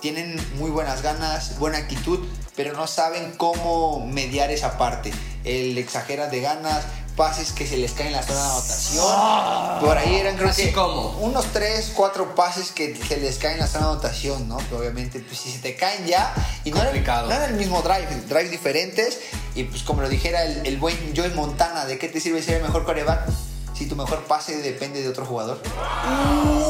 tienen 0.00 0.36
muy 0.56 0.70
buenas 0.70 1.02
ganas, 1.02 1.58
buena 1.58 1.78
actitud, 1.78 2.20
pero 2.62 2.74
no 2.76 2.86
saben 2.86 3.32
cómo 3.38 4.04
mediar 4.06 4.50
esa 4.50 4.76
parte. 4.76 5.10
El 5.44 5.78
exagera 5.78 6.26
de 6.26 6.42
ganas, 6.42 6.84
pases 7.16 7.52
que 7.52 7.66
se 7.66 7.78
les 7.78 7.92
caen 7.92 8.08
en 8.08 8.12
la 8.16 8.22
zona 8.22 8.38
de 8.42 8.50
anotación. 8.50 9.80
Por 9.80 9.96
ahí 9.96 10.16
eran 10.16 10.36
creo 10.36 10.50
Así 10.50 10.64
que 10.66 10.72
como. 10.72 11.08
unos 11.20 11.46
3, 11.54 11.92
4 11.96 12.34
pases 12.34 12.70
que 12.72 12.94
se 12.94 13.16
les 13.16 13.38
caen 13.38 13.54
en 13.54 13.60
la 13.60 13.66
zona 13.66 13.86
de 13.86 13.92
anotación, 13.92 14.46
¿no? 14.46 14.58
Que 14.58 14.74
obviamente 14.74 15.20
pues 15.20 15.38
si 15.40 15.50
se 15.50 15.60
te 15.60 15.74
caen 15.74 16.04
ya 16.06 16.34
y 16.62 16.70
no 16.70 16.76
era, 16.76 16.90
Complicado. 16.90 17.28
no 17.30 17.34
era 17.34 17.46
el 17.46 17.54
mismo 17.54 17.80
drive, 17.80 18.06
drives 18.28 18.50
diferentes 18.50 19.18
y 19.54 19.64
pues 19.64 19.82
como 19.82 20.02
lo 20.02 20.10
dijera 20.10 20.42
el, 20.44 20.66
el 20.66 20.76
buen 20.76 21.14
Joey 21.16 21.30
Montana, 21.30 21.86
¿de 21.86 21.96
qué 21.98 22.08
te 22.08 22.20
sirve 22.20 22.42
ser 22.42 22.56
el 22.56 22.62
mejor 22.64 22.84
coreback 22.84 23.26
si 23.74 23.86
tu 23.86 23.96
mejor 23.96 24.24
pase 24.24 24.58
depende 24.60 25.00
de 25.00 25.08
otro 25.08 25.24
jugador? 25.24 25.62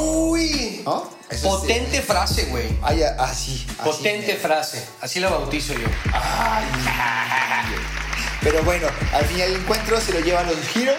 Uy. 0.07 0.70
¿No? 0.91 1.11
Eso 1.31 1.35
es- 1.35 1.61
Potente 1.61 2.03
frase, 2.03 2.45
güey. 2.47 2.77
Ay, 2.83 3.03
así, 3.03 3.65
así. 3.79 3.85
Potente 3.85 4.35
frase. 4.37 4.85
Así 5.01 5.21
la 5.21 5.29
bautizo 5.31 5.73
yo. 5.75 5.87
Pero 8.43 8.63
bueno, 8.65 8.89
al 9.13 9.25
final 9.27 9.53
del 9.53 9.61
encuentro 9.63 10.01
se 10.01 10.13
lo 10.13 10.21
llevan 10.21 10.47
los 10.47 10.57
Giro. 10.73 10.93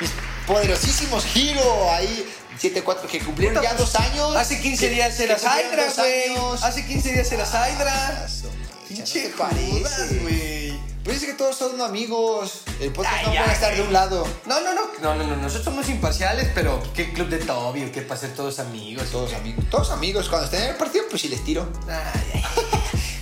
Mis 0.00 0.10
poderosísimos 0.46 1.24
Giro 1.26 1.92
ahí. 1.92 2.32
7-4 2.58 3.06
que 3.06 3.18
cumplieron 3.20 3.62
ya 3.62 3.74
dos 3.74 3.94
años. 3.96 4.34
Hace 4.34 4.58
15 4.60 4.88
Que- 4.88 4.94
días 4.94 5.14
que 5.16 5.24
eras 5.24 5.42
cumplieron 5.42 5.72
Hydra, 5.72 5.86
dos 5.88 5.96
güey. 5.96 6.62
Hace 6.62 6.86
15 6.86 7.12
días 7.12 7.30
eras 7.32 7.50
Hydra. 7.50 7.92
Ah, 8.24 8.28
su 8.28 8.46
mecha, 8.46 8.74
Pinche 8.88 9.22
no 9.24 9.28
te 9.30 9.36
parece. 9.36 9.70
Judas, 9.72 10.22
güey. 10.22 10.80
Pues 11.06 11.22
es 11.22 11.24
que 11.24 11.34
todos 11.34 11.56
son 11.56 11.80
amigos. 11.80 12.62
El 12.80 12.90
podcast 12.90 13.18
Ay, 13.18 13.26
no 13.26 13.34
ya, 13.34 13.42
puede 13.42 13.54
estar 13.54 13.76
de 13.76 13.82
un 13.82 13.92
lado. 13.92 14.26
No, 14.44 14.60
no, 14.60 14.74
no, 14.74 14.80
no, 15.00 15.14
no, 15.14 15.24
no, 15.24 15.36
nosotros 15.36 15.64
somos 15.64 15.88
imparciales, 15.88 16.50
pero 16.52 16.82
qué 16.94 17.12
club 17.12 17.28
de 17.28 17.38
Toby, 17.38 17.92
qué 17.92 18.02
para 18.02 18.18
ser 18.18 18.34
todos 18.34 18.58
amigos. 18.58 19.06
Todos 19.12 19.32
amigos. 19.34 19.64
Todos 19.70 19.90
amigos. 19.92 20.28
Cuando 20.28 20.46
estén 20.46 20.64
en 20.64 20.70
el 20.70 20.76
partido, 20.76 21.04
pues 21.08 21.22
sí 21.22 21.28
les 21.28 21.44
tiro. 21.44 21.68
Ay. 21.88 22.42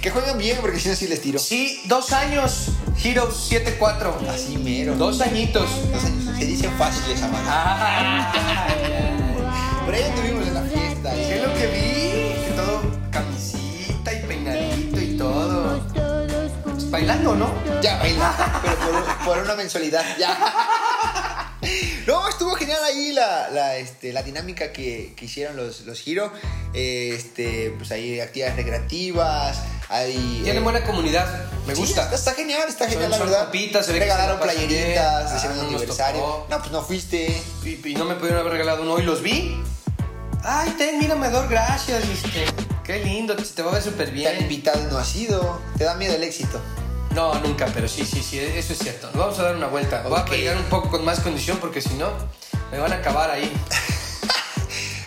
Que 0.01 0.11
jueguen 0.11 0.37
bien, 0.37 0.59
porque 0.61 0.79
si 0.79 0.91
no, 0.91 0.95
sí 0.95 1.09
les 1.09 1.23
tiro. 1.23 1.39
Sí, 1.39 1.81
dos 1.87 2.13
años, 2.13 2.69
Heroes 3.03 3.51
7-4. 3.51 4.29
Así 4.29 4.59
mero. 4.59 4.97
Dos 4.97 5.23
añitos. 5.23 5.71
Dos 5.91 6.05
años. 6.05 6.39
Se 6.39 6.45
dicen 6.45 6.71
fáciles, 6.77 7.23
amado. 7.23 7.45
Pero 9.87 9.97
ahí 9.97 10.03
anduvimos 10.03 10.47
en 10.47 10.55
la 10.55 10.63
fiesta. 10.63 11.11
¿Qué 11.11 11.21
¿eh? 11.21 11.37
es 11.37 11.43
lo 11.43 11.55
que 11.55 11.67
vi? 11.69 11.94
Bailando, 16.95 17.35
¿no? 17.35 17.53
Ya, 17.83 17.99
baila, 17.99 18.61
pero 18.63 18.77
por, 18.77 19.25
por 19.25 19.39
una 19.39 19.55
mensualidad, 19.55 20.05
ya. 20.19 21.51
No, 22.07 22.29
estuvo 22.29 22.55
genial 22.57 22.83
ahí 22.85 23.13
la, 23.13 23.49
la, 23.51 23.77
este, 23.77 24.13
la 24.13 24.23
dinámica 24.23 24.71
que, 24.73 25.15
que 25.17 25.25
hicieron 25.25 25.57
los, 25.57 25.81
los 25.87 25.99
Giro. 26.01 26.31
Este, 26.75 27.75
pues 27.79 27.91
ahí 27.93 28.21
actividades 28.21 28.57
recreativas, 28.57 29.59
hay... 29.89 30.41
Tienen 30.43 30.61
eh, 30.61 30.65
buena 30.65 30.85
comunidad, 30.85 31.27
me 31.67 31.75
sí, 31.75 31.81
gusta. 31.81 32.03
está, 32.03 32.15
está 32.17 32.35
genial, 32.35 32.69
está 32.69 32.87
genial, 32.89 33.05
Son- 33.05 33.11
la 33.13 33.17
son 33.19 33.27
verdad. 33.29 33.43
compitas, 33.45 33.87
se 33.87 33.93
ve 33.93 33.99
que 34.01 34.05
Regalaron 34.05 34.37
se 34.39 34.43
playeritas 34.45 35.33
Ah, 35.33 35.39
segundo 35.39 35.63
no 35.65 35.71
nos 35.71 35.81
aniversario. 35.81 36.21
tocó. 36.21 36.47
No, 36.51 36.59
pues 36.59 36.71
no 36.73 36.83
fuiste. 36.83 37.43
Y, 37.65 37.89
y 37.89 37.95
no 37.95 38.05
me 38.05 38.15
pudieron 38.17 38.41
haber 38.41 38.53
regalado 38.53 38.83
uno 38.83 38.99
y 38.99 39.03
los 39.03 39.23
vi. 39.23 39.57
Ay, 40.43 40.75
ten, 40.77 40.99
mira, 40.99 41.15
Amador, 41.15 41.49
gracias. 41.49 42.05
este, 42.05 42.45
qué 42.85 43.03
lindo, 43.03 43.35
te 43.37 43.63
va 43.63 43.71
a 43.71 43.75
ver 43.75 43.83
súper 43.83 44.07
Te 44.07 44.11
han 44.11 44.15
bien. 44.15 44.43
invitado 44.43 44.79
y 44.83 44.93
no 44.93 44.99
has 44.99 45.17
ido. 45.17 45.63
Te 45.79 45.85
da 45.85 45.95
miedo 45.95 46.15
el 46.15 46.23
éxito. 46.23 46.61
No, 47.15 47.33
nunca, 47.41 47.67
pero 47.73 47.87
sí, 47.87 48.05
sí, 48.05 48.23
sí, 48.23 48.41
eso 48.41 48.73
es 48.73 48.79
cierto. 48.81 49.09
Vamos 49.15 49.39
a 49.39 49.45
dar 49.45 49.55
una 49.55 49.69
vuelta. 49.69 50.03
Voy 50.03 50.19
a 50.19 50.25
pelear 50.25 50.57
un 50.57 50.65
poco 50.65 50.91
con 50.91 51.05
más 51.05 51.21
condición 51.21 51.59
porque 51.59 51.81
si 51.81 51.95
no, 51.95 52.09
me 52.73 52.79
van 52.79 52.93
a 52.93 52.97
acabar 52.97 53.31
ahí. 53.31 53.53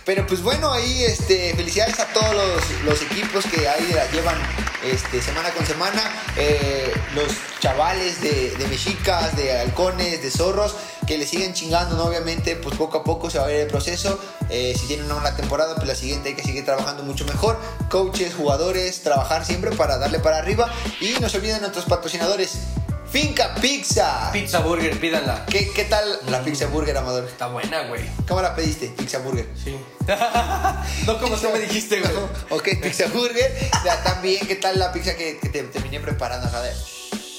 Pero 0.08 0.26
pues 0.26 0.42
bueno, 0.42 0.72
ahí 0.72 1.04
este, 1.04 1.54
felicidades 1.54 2.00
a 2.00 2.06
todos 2.14 2.34
los, 2.34 2.82
los 2.86 3.02
equipos 3.02 3.46
que 3.46 3.68
ahí 3.68 3.92
la 3.94 4.10
llevan 4.10 4.38
este, 4.82 5.22
semana 5.22 5.52
con 5.52 5.66
semana. 5.66 6.02
Eh, 6.38 6.94
los 7.14 7.28
chavales 7.60 8.22
de, 8.22 8.52
de 8.52 8.68
mexicas, 8.70 9.36
de 9.36 9.60
halcones, 9.60 10.24
de 10.24 10.32
zorros, 10.32 10.78
que 11.06 11.18
le 11.18 11.28
siguen 11.28 11.54
chingando, 11.54 11.98
¿no? 11.98 12.06
Obviamente, 12.06 12.56
pues 12.56 12.78
poco 12.78 13.00
a 13.00 13.04
poco 13.04 13.30
se 13.30 13.38
va 13.38 13.44
a 13.44 13.48
ver 13.48 13.60
el 13.60 13.68
proceso. 13.68 14.18
Eh, 14.50 14.74
si 14.80 14.88
tienen 14.88 15.08
una 15.08 15.16
buena 15.16 15.36
temporada, 15.36 15.76
pues 15.76 15.86
la 15.86 15.96
siguiente 15.96 16.30
hay 16.30 16.36
que 16.36 16.44
seguir 16.44 16.64
trabajando 16.64 17.04
mucho 17.04 17.26
mejor. 17.26 17.60
Coaches, 17.90 18.34
jugadores, 18.34 19.04
trabajar 19.04 19.46
siempre 19.46 19.72
para 19.72 19.98
darle 19.98 20.20
para 20.20 20.38
arriba. 20.38 20.72
Y 21.02 21.20
no 21.20 21.28
se 21.28 21.36
olviden 21.36 21.60
nuestros 21.60 21.84
patrocinadores. 21.84 22.60
Finca 23.18 23.56
Pizza. 23.56 24.30
Pizza 24.32 24.60
Burger, 24.60 25.00
pídanla. 25.00 25.44
¿Qué, 25.48 25.72
qué 25.72 25.86
tal 25.86 26.20
la 26.28 26.44
Pizza 26.44 26.68
Burger, 26.68 26.96
Amador? 26.98 27.26
Está 27.26 27.48
buena, 27.48 27.88
güey. 27.88 28.04
¿Cómo 28.28 28.44
la 28.44 28.56
pediste? 28.56 28.90
Pizza 28.90 29.18
Burger. 29.18 29.48
Sí. 29.64 29.76
no 31.08 31.20
como 31.20 31.36
tú 31.36 31.50
me 31.52 31.58
dijiste, 31.58 32.00
güey. 32.00 32.12
ok, 32.52 32.80
Pizza 32.80 33.08
Burger. 33.08 33.52
Ya, 33.84 34.04
también, 34.04 34.46
¿qué 34.46 34.58
tal 34.58 34.78
la 34.78 34.92
pizza 34.92 35.16
que, 35.16 35.40
que 35.40 35.50
te 35.50 35.64
terminé 35.64 36.00
preparando? 36.00 36.48
Ver. 36.62 36.76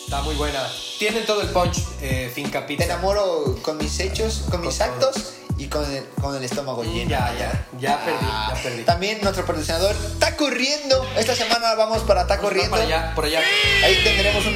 Está 0.03 0.21
muy 0.23 0.35
buena. 0.35 0.67
Tienen 0.99 1.25
todo 1.25 1.43
el 1.43 1.49
punch, 1.51 1.79
eh, 2.03 2.29
Finca 2.35 2.63
Te 2.63 2.67
Pizza. 2.67 2.85
enamoro 2.85 3.57
con 3.63 3.77
mis 3.79 4.01
hechos, 4.01 4.47
con 4.51 4.61
mis 4.63 4.77
Con 4.79 4.99
todo. 4.99 5.11
actos 5.11 5.35
y 5.59 5.67
con 5.67 5.85
el, 5.93 6.05
con 6.21 6.37
el 6.37 6.43
estómago 6.45 6.83
Mm, 6.85 6.93
lleno. 6.95 7.11
ya, 7.11 7.35
ya. 7.39 7.67
Ya 7.81 8.05
perdí, 8.05 8.19
Ah, 8.23 8.53
ya 8.57 8.63
perdí. 8.63 8.83
También 8.85 9.19
nuestro 9.23 9.45
patrocinador 9.45 9.95
está 10.13 10.37
corriendo. 10.37 11.05
Esta 11.17 11.35
semana 11.37 11.75
vamos 11.75 12.03
para 12.03 12.23
Está 12.23 12.39
corriendo. 12.39 12.71
Por 12.71 12.81
allá, 12.81 13.13
por 13.15 13.25
allá. 13.25 13.41
Ahí 13.85 14.03
tendremos 14.05 14.45
un 14.47 14.55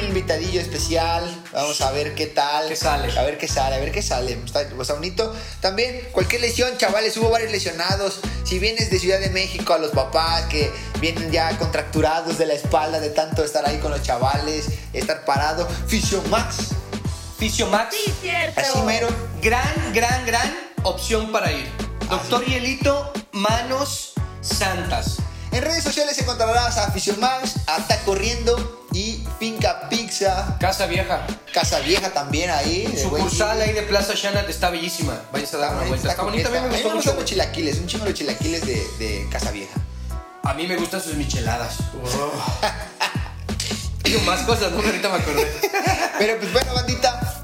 especial. 0.61 1.23
Vamos 1.51 1.81
a 1.81 1.91
ver 1.91 2.15
qué 2.15 2.27
tal. 2.27 2.69
¿Qué 2.69 2.75
sale? 2.75 3.17
A 3.17 3.23
ver 3.23 3.37
qué 3.37 3.47
sale, 3.47 3.75
a 3.75 3.79
ver 3.79 3.91
qué 3.91 4.01
sale. 4.01 4.33
Está, 4.45 4.61
está 4.61 4.93
bonito. 4.93 5.33
También, 5.61 6.07
cualquier 6.11 6.41
lesión, 6.41 6.77
chavales, 6.77 7.15
hubo 7.17 7.29
varios 7.29 7.51
lesionados. 7.51 8.19
Si 8.43 8.59
vienes 8.59 8.89
de 8.89 8.99
Ciudad 8.99 9.19
de 9.19 9.29
México, 9.29 9.73
a 9.73 9.77
los 9.77 9.91
papás 9.91 10.43
que 10.43 10.71
vienen 10.99 11.31
ya 11.31 11.57
contracturados 11.57 12.37
de 12.37 12.45
la 12.45 12.53
espalda 12.53 12.99
de 12.99 13.09
tanto 13.09 13.43
estar 13.43 13.65
ahí 13.65 13.77
con 13.79 13.91
los 13.91 14.01
chavales, 14.01 14.67
estar 14.93 15.25
parado. 15.25 15.67
Fisiomax. 15.87 16.73
Fisio 17.43 17.67
Max. 17.67 17.93
Así 18.55 18.79
mero. 18.85 19.09
Gran, 19.41 19.93
gran, 19.93 20.25
gran 20.25 20.57
opción 20.83 21.29
para 21.29 21.51
ir. 21.51 21.69
Doctor 22.09 22.45
Hielito, 22.45 23.11
manos 23.33 24.13
santas. 24.39 25.17
En 25.53 25.61
redes 25.61 25.83
sociales 25.83 26.17
encontrarás 26.19 26.77
a 26.79 26.91
Fisiomax, 26.91 27.55
a 27.67 27.77
Está 27.77 27.99
Corriendo 28.01 28.87
y 28.91 29.23
Finca 29.39 29.87
Pizza. 29.87 30.57
Casa 30.59 30.87
Vieja. 30.87 31.25
Casa 31.53 31.79
Vieja 31.79 32.09
también 32.11 32.49
ahí. 32.49 32.87
de 32.87 33.03
Sucursal 33.03 33.61
ahí 33.61 33.71
de 33.71 33.83
Plaza 33.83 34.13
Shanat 34.15 34.49
está 34.49 34.71
bellísima. 34.71 35.21
Váyanse 35.31 35.55
a 35.57 35.59
dar 35.59 35.75
una 35.75 35.83
vuelta. 35.85 36.09
Está 36.09 36.23
bonita, 36.23 36.49
a 36.49 36.51
mí 36.51 36.57
me 36.59 36.65
A 36.65 36.69
gustó 36.71 36.95
mucho. 36.95 37.13
los 37.13 37.25
chilaquiles, 37.25 37.77
un 37.77 37.87
chingo 37.87 38.05
de 38.05 38.13
chilaquiles 38.15 38.65
de, 38.65 38.83
de 38.97 39.27
Casa 39.31 39.51
Vieja. 39.51 39.73
A 40.43 40.53
mí 40.55 40.65
me 40.67 40.75
gustan 40.75 41.01
sus 41.01 41.13
micheladas. 41.15 41.75
Digo 44.03 44.21
más 44.21 44.41
cosas, 44.41 44.71
¿no? 44.71 44.79
Ahorita 44.79 45.09
me 45.09 45.15
acordé. 45.15 45.47
Pero 46.19 46.37
pues 46.39 46.51
bueno, 46.51 46.73
bandita, 46.73 47.43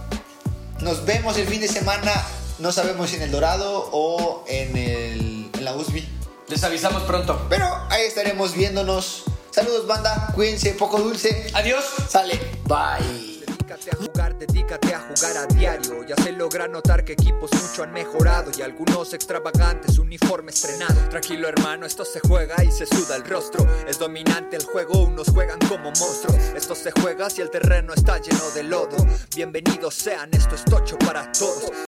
nos 0.81 1.05
vemos 1.05 1.37
el 1.37 1.47
fin 1.47 1.61
de 1.61 1.67
semana. 1.67 2.11
No 2.57 2.71
sabemos 2.71 3.09
si 3.09 3.15
en 3.17 3.21
el 3.21 3.31
Dorado 3.31 3.87
o 3.93 4.43
en, 4.47 4.75
el, 4.75 5.49
en 5.53 5.63
la 5.65 5.73
USB. 5.75 6.03
Les 6.49 6.63
avisamos 6.63 7.03
pronto. 7.03 7.45
Pero 7.47 7.65
ahí 7.89 8.03
estaremos 8.07 8.55
viéndonos. 8.55 9.23
Saludos, 9.51 9.85
banda. 9.85 10.31
Cuídense, 10.33 10.71
poco 10.73 10.99
dulce. 10.99 11.47
Adiós. 11.53 11.85
Sale. 12.09 12.39
Bye. 12.65 13.39
Dedícate 13.45 13.91
a 13.91 13.95
jugar, 13.95 14.37
dedícate 14.37 14.95
a 14.95 14.99
jugar 14.99 15.37
a 15.37 15.45
diario. 15.45 16.03
Ya 16.07 16.15
se 16.15 16.31
logra 16.31 16.67
notar 16.67 17.05
que 17.05 17.13
equipos 17.13 17.51
mucho 17.53 17.83
han 17.83 17.91
mejorado 17.91 18.51
y 18.57 18.63
algunos 18.63 19.13
extravagantes, 19.13 19.99
uniforme 19.99 20.49
estrenado. 20.49 21.07
Tranquilo 21.09 21.47
hermano, 21.47 21.85
esto 21.85 22.03
se 22.03 22.19
juega 22.19 22.63
y 22.63 22.71
se 22.71 22.87
suda 22.87 23.15
el 23.15 23.25
rostro. 23.25 23.67
Es 23.87 23.99
dominante 23.99 24.55
el 24.55 24.63
juego, 24.63 25.03
unos 25.03 25.29
juegan 25.29 25.59
como 25.59 25.91
monstruos. 25.91 26.35
Esto 26.55 26.73
se 26.73 26.91
juega 26.99 27.29
si 27.29 27.41
el 27.41 27.51
terreno 27.51 27.93
está 27.93 28.17
lleno 28.17 28.49
de 28.55 28.63
lodo. 28.63 28.97
Bienvenidos 29.35 29.93
sean, 29.93 30.31
esto 30.33 30.55
es 30.55 30.65
tocho 30.65 30.97
para 30.97 31.31
todos. 31.31 31.88